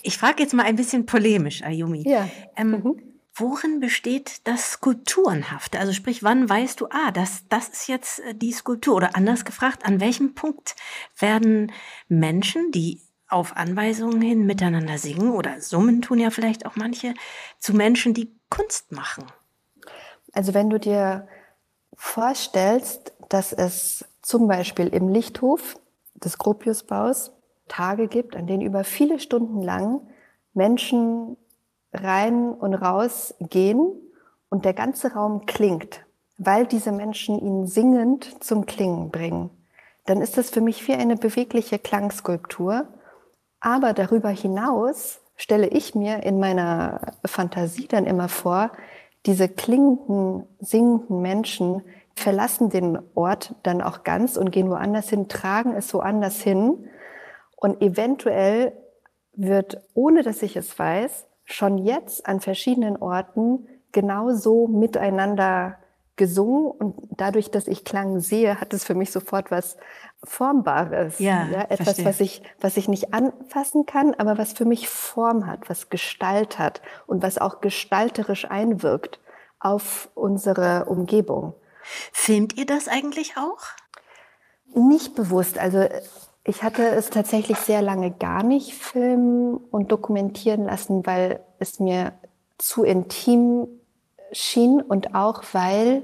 Ich 0.02 0.18
frage 0.18 0.42
jetzt 0.42 0.54
mal 0.54 0.64
ein 0.64 0.76
bisschen 0.76 1.06
polemisch, 1.06 1.62
Ayumi. 1.64 2.04
Ja. 2.10 2.28
Ähm, 2.56 2.72
mhm. 2.72 3.02
Worin 3.36 3.80
besteht 3.80 4.48
das 4.48 4.72
Skulpturenhafte? 4.72 5.80
Also 5.80 5.94
sprich, 5.94 6.24
wann 6.24 6.50
weißt 6.50 6.82
du, 6.82 6.88
ah, 6.90 7.12
das, 7.12 7.44
das 7.50 7.70
ist 7.70 7.88
jetzt 7.88 8.20
äh, 8.20 8.34
die 8.36 8.52
Skulptur? 8.52 8.96
Oder 8.96 9.16
anders 9.16 9.46
gefragt, 9.46 9.86
an 9.86 10.00
welchem 10.00 10.34
Punkt 10.34 10.76
werden 11.18 11.72
Menschen, 12.08 12.72
die 12.72 13.02
auf 13.30 13.56
Anweisungen 13.56 14.22
hin 14.22 14.46
miteinander 14.46 14.98
singen 14.98 15.32
oder 15.32 15.62
summen 15.62 16.02
tun 16.02 16.20
ja 16.20 16.32
vielleicht 16.32 16.66
auch 16.66 16.76
manche, 16.76 17.14
zu 17.60 17.74
Menschen, 17.74 18.14
die 18.14 18.39
Kunst 18.50 18.92
machen? 18.92 19.26
Also 20.34 20.54
wenn 20.54 20.70
du 20.70 20.80
dir 20.80 21.28
vorstellst, 21.96 23.14
dass 23.30 23.54
es 23.54 24.06
zum 24.22 24.48
Beispiel 24.48 24.88
im 24.88 25.10
Lichthof 25.10 25.78
des 26.16 26.38
Gropiusbaus 26.38 27.32
Tage 27.68 28.08
gibt, 28.08 28.36
an 28.36 28.48
denen 28.48 28.62
über 28.62 28.84
viele 28.84 29.20
Stunden 29.20 29.62
lang 29.62 30.02
Menschen 30.54 31.38
rein 31.94 32.52
und 32.52 32.74
raus 32.74 33.34
gehen 33.40 33.92
und 34.50 34.66
der 34.66 34.74
ganze 34.74 35.14
Raum 35.14 35.46
klingt, 35.46 36.06
weil 36.38 36.66
diese 36.66 36.92
Menschen 36.92 37.40
ihn 37.40 37.68
singend 37.68 38.44
zum 38.44 38.66
Klingen 38.66 39.12
bringen, 39.12 39.50
dann 40.06 40.22
ist 40.22 40.38
das 40.38 40.50
für 40.50 40.62
mich 40.62 40.88
wie 40.88 40.94
eine 40.94 41.16
bewegliche 41.16 41.78
Klangskulptur. 41.78 42.88
Aber 43.60 43.94
darüber 43.94 44.30
hinaus 44.30 45.20
stelle 45.40 45.68
ich 45.68 45.96
mir 45.96 46.22
in 46.24 46.38
meiner 46.38 47.00
Fantasie 47.26 47.88
dann 47.88 48.06
immer 48.06 48.28
vor, 48.28 48.72
diese 49.26 49.48
klingenden, 49.48 50.44
singenden 50.60 51.22
Menschen 51.22 51.82
verlassen 52.14 52.70
den 52.70 53.00
Ort 53.16 53.56
dann 53.64 53.82
auch 53.82 54.04
ganz 54.04 54.36
und 54.36 54.52
gehen 54.52 54.70
woanders 54.70 55.10
hin, 55.10 55.30
tragen 55.30 55.74
es 55.74 55.94
woanders 55.94 56.42
hin. 56.42 56.90
Und 57.56 57.82
eventuell 57.82 58.74
wird, 59.34 59.82
ohne 59.94 60.24
dass 60.24 60.42
ich 60.42 60.58
es 60.58 60.78
weiß, 60.78 61.26
schon 61.46 61.78
jetzt 61.78 62.28
an 62.28 62.42
verschiedenen 62.42 62.98
Orten 62.98 63.66
genauso 63.94 64.68
miteinander 64.68 65.78
gesungen 66.18 66.70
und 66.72 66.96
dadurch, 67.16 67.50
dass 67.50 67.70
ich 67.70 67.86
Klang 67.86 68.20
sehe, 68.20 68.60
hat 68.60 68.74
es 68.74 68.84
für 68.84 68.94
mich 68.94 69.12
sofort 69.12 69.52
was 69.52 69.78
Formbares. 70.24 71.20
Ja, 71.20 71.48
ja 71.48 71.62
etwas, 71.62 71.84
verstehe. 71.84 72.06
was 72.06 72.20
ich, 72.20 72.42
was 72.60 72.78
ich 72.78 72.88
nicht 72.88 73.14
anfassen 73.14 73.86
kann, 73.86 74.14
aber 74.16 74.38
was 74.38 74.54
für 74.54 74.66
mich 74.66 74.90
Form 74.90 75.48
hat, 75.48 75.70
was 75.70 75.90
Gestalt 75.90 76.60
hat 76.60 76.82
und 77.08 77.24
was 77.24 77.38
auch 77.38 77.62
gestalterisch 77.62 78.50
einwirkt 78.50 79.20
auf 79.60 80.10
unsere 80.16 80.86
Umgebung. 80.86 81.54
Filmt 82.12 82.58
ihr 82.58 82.66
das 82.66 82.88
eigentlich 82.88 83.36
auch? 83.38 83.64
Nicht 84.74 85.16
bewusst. 85.16 85.58
Also 85.58 85.88
ich 86.44 86.64
hatte 86.64 86.88
es 86.88 87.10
tatsächlich 87.10 87.58
sehr 87.58 87.82
lange 87.82 88.12
gar 88.12 88.44
nicht 88.44 88.74
filmen 88.74 89.56
und 89.56 89.92
dokumentieren 89.92 90.66
lassen, 90.66 91.06
weil 91.06 91.42
es 91.60 91.80
mir 91.80 92.14
zu 92.58 92.84
intim 92.84 93.68
schien 94.32 94.82
und 94.82 95.16
auch 95.16 95.44
weil, 95.54 96.04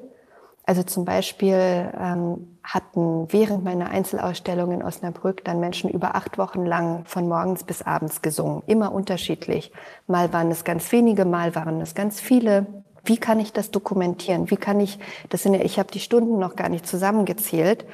also 0.63 0.83
zum 0.83 1.05
Beispiel 1.05 1.91
ähm, 1.97 2.54
hatten 2.65 3.31
während 3.31 3.63
meiner 3.63 3.89
Einzelausstellung 3.89 4.71
in 4.71 4.83
Osnabrück 4.83 5.45
dann 5.45 5.59
Menschen 5.59 5.89
über 5.89 6.15
acht 6.15 6.37
Wochen 6.37 6.65
lang 6.65 7.05
von 7.05 7.27
morgens 7.27 7.63
bis 7.63 7.83
abends 7.83 8.21
gesungen, 8.21 8.63
immer 8.65 8.91
unterschiedlich. 8.91 9.71
Mal 10.07 10.33
waren 10.33 10.49
es 10.49 10.63
ganz 10.63 10.91
wenige, 10.91 11.25
mal 11.25 11.53
waren 11.53 11.79
es 11.79 11.93
ganz 11.93 12.19
viele. 12.19 12.65
Wie 13.03 13.17
kann 13.17 13.39
ich 13.39 13.53
das 13.53 13.69
dokumentieren? 13.69 14.49
Wie 14.49 14.57
kann 14.57 14.79
ich, 14.79 14.97
das 15.29 15.43
sind 15.43 15.53
ja, 15.53 15.61
ich 15.61 15.77
habe 15.77 15.91
die 15.91 15.99
Stunden 15.99 16.39
noch 16.39 16.55
gar 16.55 16.69
nicht 16.69 16.87
zusammengezählt. 16.87 17.85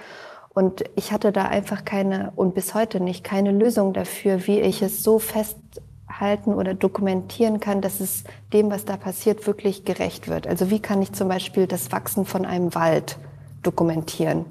Und 0.53 0.83
ich 0.95 1.11
hatte 1.11 1.31
da 1.31 1.45
einfach 1.45 1.83
keine, 1.83 2.31
und 2.35 2.55
bis 2.55 2.73
heute 2.73 3.01
nicht, 3.01 3.23
keine 3.23 3.51
Lösung 3.51 3.93
dafür, 3.93 4.47
wie 4.47 4.61
ich 4.61 4.81
es 4.81 5.03
so 5.03 5.19
festhalten 5.19 6.53
oder 6.53 6.73
dokumentieren 6.73 7.59
kann, 7.59 7.81
dass 7.81 7.99
es 7.99 8.23
dem, 8.53 8.71
was 8.71 8.85
da 8.85 8.95
passiert, 8.95 9.47
wirklich 9.47 9.83
gerecht 9.83 10.29
wird. 10.29 10.47
Also 10.47 10.69
wie 10.69 10.79
kann 10.79 11.01
ich 11.01 11.11
zum 11.11 11.27
Beispiel 11.27 11.67
das 11.67 11.91
Wachsen 11.91 12.25
von 12.25 12.45
einem 12.45 12.73
Wald 12.73 13.17
dokumentieren? 13.63 14.45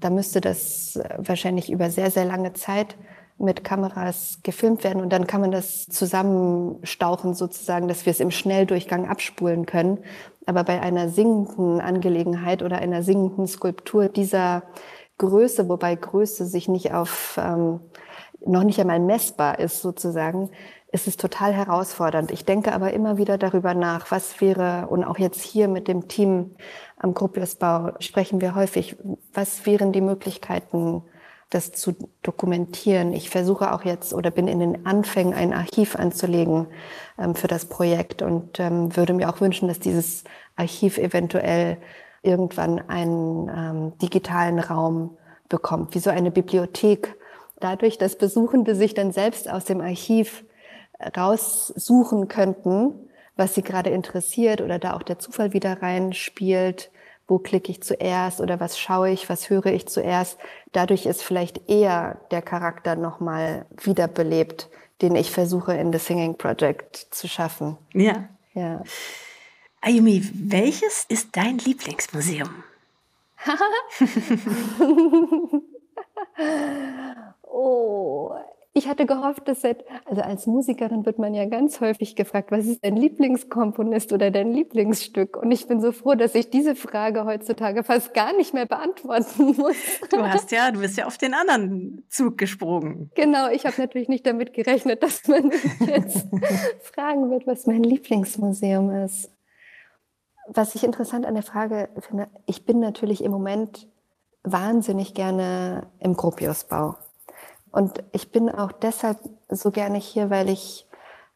Da 0.00 0.10
müsste 0.10 0.40
das 0.40 0.98
wahrscheinlich 1.18 1.70
über 1.70 1.90
sehr, 1.90 2.10
sehr 2.10 2.24
lange 2.24 2.52
Zeit 2.54 2.96
mit 3.40 3.64
Kameras 3.64 4.40
gefilmt 4.42 4.84
werden 4.84 5.00
und 5.00 5.10
dann 5.10 5.26
kann 5.26 5.40
man 5.40 5.50
das 5.50 5.86
zusammenstauchen 5.86 7.34
sozusagen, 7.34 7.88
dass 7.88 8.04
wir 8.04 8.10
es 8.10 8.20
im 8.20 8.30
Schnelldurchgang 8.30 9.08
abspulen 9.08 9.64
können. 9.64 9.98
Aber 10.44 10.62
bei 10.64 10.80
einer 10.80 11.08
singenden 11.08 11.80
Angelegenheit 11.80 12.62
oder 12.62 12.78
einer 12.78 13.02
singenden 13.02 13.46
Skulptur 13.46 14.08
dieser 14.08 14.64
Größe, 15.18 15.68
wobei 15.68 15.94
Größe 15.94 16.44
sich 16.44 16.68
nicht 16.68 16.92
auf, 16.92 17.38
ähm, 17.42 17.80
noch 18.44 18.64
nicht 18.64 18.80
einmal 18.80 19.00
messbar 19.00 19.58
ist 19.58 19.80
sozusagen, 19.80 20.50
ist 20.92 21.06
es 21.06 21.16
total 21.16 21.52
herausfordernd. 21.52 22.30
Ich 22.30 22.44
denke 22.44 22.72
aber 22.72 22.92
immer 22.92 23.16
wieder 23.16 23.38
darüber 23.38 23.74
nach, 23.74 24.10
was 24.10 24.40
wäre, 24.40 24.88
und 24.88 25.04
auch 25.04 25.18
jetzt 25.18 25.42
hier 25.42 25.68
mit 25.68 25.86
dem 25.88 26.08
Team 26.08 26.56
am 26.96 27.14
Gropiusbau 27.14 27.92
sprechen 28.00 28.40
wir 28.40 28.54
häufig, 28.54 28.96
was 29.32 29.66
wären 29.66 29.92
die 29.92 30.00
Möglichkeiten, 30.00 31.02
das 31.48 31.72
zu 31.72 31.94
dokumentieren. 32.22 33.12
Ich 33.12 33.30
versuche 33.30 33.72
auch 33.72 33.84
jetzt 33.84 34.14
oder 34.14 34.30
bin 34.30 34.46
in 34.46 34.60
den 34.60 34.86
Anfängen 34.86 35.34
ein 35.34 35.52
Archiv 35.52 35.96
anzulegen 35.96 36.68
ähm, 37.18 37.34
für 37.34 37.48
das 37.48 37.66
Projekt 37.66 38.22
und 38.22 38.60
ähm, 38.60 38.96
würde 38.96 39.14
mir 39.14 39.28
auch 39.28 39.40
wünschen, 39.40 39.68
dass 39.68 39.80
dieses 39.80 40.24
Archiv 40.56 40.98
eventuell 40.98 41.78
irgendwann 42.22 42.88
einen 42.88 43.48
ähm, 43.48 43.98
digitalen 43.98 44.60
Raum 44.60 45.16
bekommt, 45.48 45.94
wie 45.94 45.98
so 45.98 46.10
eine 46.10 46.30
Bibliothek. 46.30 47.16
Dadurch, 47.58 47.98
dass 47.98 48.16
Besuchende 48.16 48.74
sich 48.74 48.94
dann 48.94 49.12
selbst 49.12 49.50
aus 49.50 49.64
dem 49.64 49.80
Archiv 49.80 50.44
raussuchen 51.16 52.28
könnten, 52.28 53.08
was 53.36 53.54
sie 53.54 53.62
gerade 53.62 53.90
interessiert 53.90 54.60
oder 54.60 54.78
da 54.78 54.94
auch 54.94 55.02
der 55.02 55.18
Zufall 55.18 55.52
wieder 55.52 55.82
reinspielt, 55.82 56.90
wo 57.26 57.38
klicke 57.38 57.70
ich 57.70 57.82
zuerst 57.82 58.40
oder 58.40 58.60
was 58.60 58.78
schaue 58.78 59.10
ich, 59.10 59.28
was 59.28 59.50
höre 59.50 59.66
ich 59.66 59.86
zuerst. 59.86 60.38
Dadurch 60.72 61.06
ist 61.06 61.22
vielleicht 61.22 61.68
eher 61.68 62.20
der 62.30 62.42
Charakter 62.42 62.96
nochmal 62.96 63.66
wiederbelebt, 63.82 64.68
den 65.00 65.16
ich 65.16 65.30
versuche 65.30 65.74
in 65.74 65.92
The 65.92 65.98
Singing 65.98 66.36
Project 66.36 67.08
zu 67.10 67.28
schaffen. 67.28 67.78
Ja. 67.92 68.28
Ja. 68.52 68.82
Ayumi, 69.80 70.28
welches 70.34 71.06
ist 71.08 71.36
dein 71.36 71.58
Lieblingsmuseum? 71.58 72.64
oh, 77.42 78.34
ich 78.72 78.88
hatte 78.88 79.04
gehofft, 79.04 79.48
dass 79.48 79.62
seit, 79.62 79.84
also 80.04 80.22
als 80.22 80.46
Musikerin 80.46 81.04
wird 81.04 81.18
man 81.18 81.34
ja 81.34 81.44
ganz 81.46 81.80
häufig 81.80 82.14
gefragt, 82.14 82.52
was 82.52 82.66
ist 82.66 82.84
dein 82.84 82.96
Lieblingskomponist 82.96 84.12
oder 84.12 84.30
dein 84.30 84.52
Lieblingsstück? 84.52 85.36
Und 85.36 85.50
ich 85.50 85.66
bin 85.66 85.80
so 85.80 85.90
froh, 85.90 86.14
dass 86.14 86.34
ich 86.36 86.50
diese 86.50 86.76
Frage 86.76 87.24
heutzutage 87.24 87.82
fast 87.82 88.14
gar 88.14 88.32
nicht 88.36 88.54
mehr 88.54 88.66
beantworten 88.66 89.44
muss. 89.56 89.76
Du 90.10 90.22
hast 90.22 90.52
ja, 90.52 90.70
du 90.70 90.80
bist 90.80 90.96
ja 90.96 91.06
auf 91.06 91.18
den 91.18 91.34
anderen 91.34 92.04
Zug 92.08 92.38
gesprungen. 92.38 93.10
Genau, 93.16 93.48
ich 93.48 93.66
habe 93.66 93.74
natürlich 93.78 94.08
nicht 94.08 94.24
damit 94.24 94.52
gerechnet, 94.52 95.02
dass 95.02 95.26
man 95.26 95.48
mich 95.48 95.62
jetzt 95.80 96.28
fragen 96.82 97.30
wird, 97.30 97.46
was 97.46 97.66
mein 97.66 97.82
Lieblingsmuseum 97.82 98.90
ist 99.04 99.30
was 100.52 100.74
ich 100.74 100.82
interessant 100.82 101.26
an 101.26 101.34
der 101.34 101.44
Frage 101.44 101.88
finde, 101.98 102.28
ich 102.46 102.66
bin 102.66 102.80
natürlich 102.80 103.22
im 103.22 103.30
Moment 103.30 103.86
wahnsinnig 104.42 105.14
gerne 105.14 105.86
im 106.00 106.16
Gropiusbau. 106.16 106.96
Und 107.72 108.02
ich 108.12 108.32
bin 108.32 108.48
auch 108.48 108.72
deshalb 108.72 109.18
so 109.48 109.70
gerne 109.70 109.98
hier, 109.98 110.30
weil 110.30 110.48
ich 110.48 110.86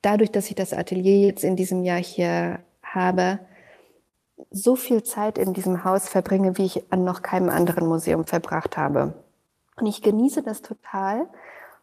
dadurch, 0.02 0.30
dass 0.30 0.48
ich 0.48 0.54
das 0.54 0.72
Atelier 0.72 1.26
jetzt 1.26 1.44
in 1.44 1.56
diesem 1.56 1.82
Jahr 1.82 1.98
hier 1.98 2.60
habe, 2.82 3.38
so 4.50 4.76
viel 4.76 5.02
Zeit 5.02 5.38
in 5.38 5.52
diesem 5.52 5.84
Haus 5.84 6.08
verbringe, 6.08 6.58
wie 6.58 6.66
ich 6.66 6.92
an 6.92 7.04
noch 7.04 7.22
keinem 7.22 7.48
anderen 7.48 7.86
Museum 7.86 8.24
verbracht 8.24 8.76
habe. 8.76 9.14
Und 9.76 9.86
ich 9.86 10.02
genieße 10.02 10.42
das 10.42 10.62
total, 10.62 11.26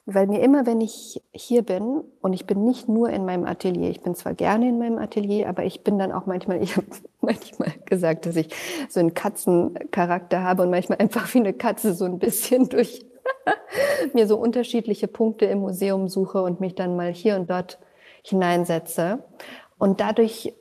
weil 0.05 0.27
mir 0.27 0.41
immer, 0.41 0.65
wenn 0.65 0.81
ich 0.81 1.21
hier 1.31 1.61
bin, 1.61 2.03
und 2.21 2.33
ich 2.33 2.45
bin 2.45 2.63
nicht 2.65 2.89
nur 2.89 3.09
in 3.09 3.25
meinem 3.25 3.45
Atelier, 3.45 3.89
ich 3.89 4.01
bin 4.01 4.15
zwar 4.15 4.33
gerne 4.33 4.69
in 4.69 4.79
meinem 4.79 4.97
Atelier, 4.97 5.47
aber 5.47 5.63
ich 5.63 5.83
bin 5.83 5.99
dann 5.99 6.11
auch 6.11 6.25
manchmal, 6.25 6.61
ich 6.61 6.75
habe 6.77 6.87
manchmal 7.21 7.73
gesagt, 7.85 8.25
dass 8.25 8.35
ich 8.35 8.49
so 8.89 8.99
einen 8.99 9.13
Katzencharakter 9.13 10.43
habe 10.43 10.63
und 10.63 10.71
manchmal 10.71 10.99
einfach 10.99 11.31
wie 11.33 11.39
eine 11.39 11.53
Katze 11.53 11.93
so 11.93 12.05
ein 12.05 12.19
bisschen 12.19 12.69
durch 12.69 13.05
mir 14.13 14.27
so 14.27 14.37
unterschiedliche 14.37 15.07
Punkte 15.07 15.45
im 15.45 15.59
Museum 15.59 16.07
suche 16.07 16.41
und 16.41 16.59
mich 16.59 16.75
dann 16.75 16.95
mal 16.95 17.11
hier 17.11 17.35
und 17.35 17.49
dort 17.49 17.79
hineinsetze. 18.23 19.23
Und 19.77 19.99
dadurch 19.99 20.53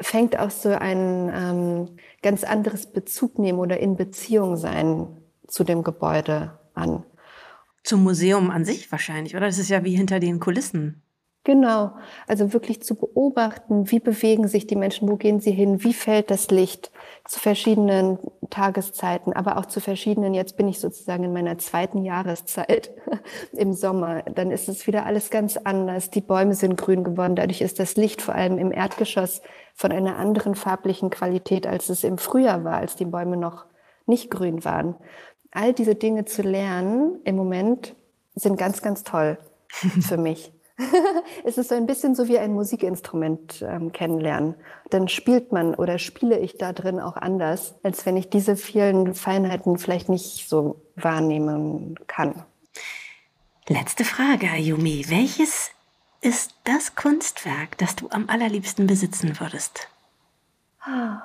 fängt 0.00 0.38
auch 0.38 0.50
so 0.50 0.70
ein 0.70 1.30
ähm, 1.34 1.96
ganz 2.22 2.44
anderes 2.44 2.86
Bezug 2.86 3.38
nehmen 3.38 3.58
oder 3.58 3.78
in 3.78 3.96
Beziehung 3.96 4.56
sein 4.56 5.06
zu 5.46 5.64
dem 5.64 5.82
Gebäude 5.82 6.58
an. 6.74 7.04
Zum 7.82 8.02
Museum 8.02 8.50
an 8.50 8.64
sich 8.64 8.90
wahrscheinlich, 8.90 9.36
oder? 9.36 9.46
Das 9.46 9.58
ist 9.58 9.68
ja 9.68 9.84
wie 9.84 9.94
hinter 9.94 10.18
den 10.18 10.40
Kulissen. 10.40 11.02
Genau, 11.46 11.92
also 12.26 12.54
wirklich 12.54 12.82
zu 12.82 12.94
beobachten, 12.94 13.90
wie 13.90 14.00
bewegen 14.00 14.48
sich 14.48 14.66
die 14.66 14.76
Menschen, 14.76 15.10
wo 15.10 15.16
gehen 15.16 15.40
sie 15.40 15.50
hin, 15.52 15.84
wie 15.84 15.92
fällt 15.92 16.30
das 16.30 16.50
Licht 16.50 16.90
zu 17.26 17.38
verschiedenen 17.38 18.18
Tageszeiten, 18.48 19.34
aber 19.34 19.58
auch 19.58 19.66
zu 19.66 19.80
verschiedenen, 19.80 20.32
jetzt 20.32 20.56
bin 20.56 20.68
ich 20.68 20.80
sozusagen 20.80 21.22
in 21.22 21.34
meiner 21.34 21.58
zweiten 21.58 22.02
Jahreszeit 22.02 22.92
im 23.52 23.74
Sommer, 23.74 24.22
dann 24.22 24.50
ist 24.50 24.70
es 24.70 24.86
wieder 24.86 25.04
alles 25.04 25.28
ganz 25.28 25.58
anders, 25.58 26.08
die 26.08 26.22
Bäume 26.22 26.54
sind 26.54 26.78
grün 26.78 27.04
geworden, 27.04 27.36
dadurch 27.36 27.60
ist 27.60 27.78
das 27.78 27.96
Licht 27.96 28.22
vor 28.22 28.34
allem 28.34 28.56
im 28.56 28.72
Erdgeschoss 28.72 29.42
von 29.74 29.92
einer 29.92 30.16
anderen 30.16 30.54
farblichen 30.54 31.10
Qualität, 31.10 31.66
als 31.66 31.90
es 31.90 32.04
im 32.04 32.16
Frühjahr 32.16 32.64
war, 32.64 32.78
als 32.78 32.96
die 32.96 33.04
Bäume 33.04 33.36
noch 33.36 33.66
nicht 34.06 34.30
grün 34.30 34.64
waren. 34.64 34.94
All 35.50 35.74
diese 35.74 35.94
Dinge 35.94 36.24
zu 36.24 36.40
lernen 36.40 37.20
im 37.24 37.36
Moment 37.36 37.94
sind 38.34 38.56
ganz, 38.56 38.80
ganz 38.80 39.02
toll 39.02 39.36
für 39.68 40.16
mich. 40.16 40.50
es 41.44 41.56
ist 41.56 41.68
so 41.68 41.74
ein 41.74 41.86
bisschen 41.86 42.14
so 42.14 42.26
wie 42.28 42.38
ein 42.38 42.52
Musikinstrument 42.52 43.64
ähm, 43.66 43.92
kennenlernen. 43.92 44.54
Dann 44.90 45.08
spielt 45.08 45.52
man 45.52 45.74
oder 45.74 45.98
spiele 45.98 46.38
ich 46.38 46.58
da 46.58 46.72
drin 46.72 47.00
auch 47.00 47.16
anders, 47.16 47.74
als 47.82 48.04
wenn 48.06 48.16
ich 48.16 48.28
diese 48.28 48.56
vielen 48.56 49.14
Feinheiten 49.14 49.78
vielleicht 49.78 50.08
nicht 50.08 50.48
so 50.48 50.80
wahrnehmen 50.96 51.94
kann. 52.06 52.44
Letzte 53.68 54.04
Frage, 54.04 54.48
Ayumi. 54.50 55.06
Welches 55.08 55.70
ist 56.20 56.54
das 56.64 56.96
Kunstwerk, 56.96 57.78
das 57.78 57.96
du 57.96 58.08
am 58.10 58.28
allerliebsten 58.28 58.86
besitzen 58.86 59.38
würdest? 59.40 59.88
Ah, 60.80 61.22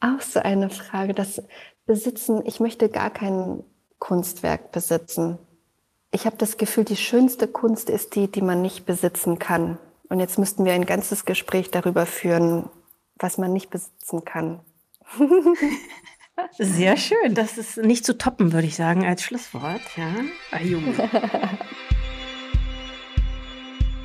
auch 0.00 0.20
so 0.20 0.40
eine 0.40 0.70
Frage. 0.70 1.14
Das, 1.14 1.42
besitzen, 1.86 2.42
ich 2.44 2.60
möchte 2.60 2.88
gar 2.88 3.10
kein 3.10 3.62
Kunstwerk 3.98 4.72
besitzen. 4.72 5.38
Ich 6.14 6.26
habe 6.26 6.36
das 6.36 6.58
Gefühl, 6.58 6.84
die 6.84 6.96
schönste 6.96 7.48
Kunst 7.48 7.90
ist 7.90 8.14
die, 8.14 8.30
die 8.30 8.40
man 8.40 8.62
nicht 8.62 8.86
besitzen 8.86 9.40
kann. 9.40 9.78
Und 10.08 10.20
jetzt 10.20 10.38
müssten 10.38 10.64
wir 10.64 10.72
ein 10.72 10.86
ganzes 10.86 11.24
Gespräch 11.24 11.72
darüber 11.72 12.06
führen, 12.06 12.70
was 13.16 13.36
man 13.36 13.52
nicht 13.52 13.68
besitzen 13.68 14.24
kann. 14.24 14.60
Sehr 16.58 16.96
schön. 16.96 17.34
Das 17.34 17.58
ist 17.58 17.78
nicht 17.78 18.06
zu 18.06 18.16
toppen, 18.16 18.52
würde 18.52 18.68
ich 18.68 18.76
sagen, 18.76 19.04
als 19.04 19.24
Schlusswort. 19.24 19.80
Ja, 19.96 20.14
Ayumi. 20.52 20.94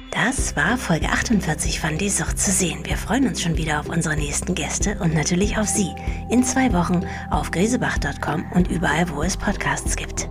Das 0.09 0.55
war 0.55 0.79
Folge 0.79 1.09
48 1.09 1.79
von 1.79 1.99
Die 1.99 2.09
Sucht 2.09 2.39
zu 2.39 2.49
sehen. 2.49 2.83
Wir 2.85 2.97
freuen 2.97 3.27
uns 3.27 3.41
schon 3.41 3.55
wieder 3.55 3.79
auf 3.79 3.87
unsere 3.87 4.17
nächsten 4.17 4.55
Gäste 4.55 4.97
und 4.99 5.13
natürlich 5.13 5.59
auf 5.59 5.67
Sie 5.67 5.93
in 6.31 6.43
zwei 6.43 6.73
Wochen 6.73 7.05
auf 7.29 7.51
grisebach.com 7.51 8.51
und 8.53 8.69
überall, 8.69 9.09
wo 9.11 9.21
es 9.21 9.37
Podcasts 9.37 9.95
gibt. 9.95 10.27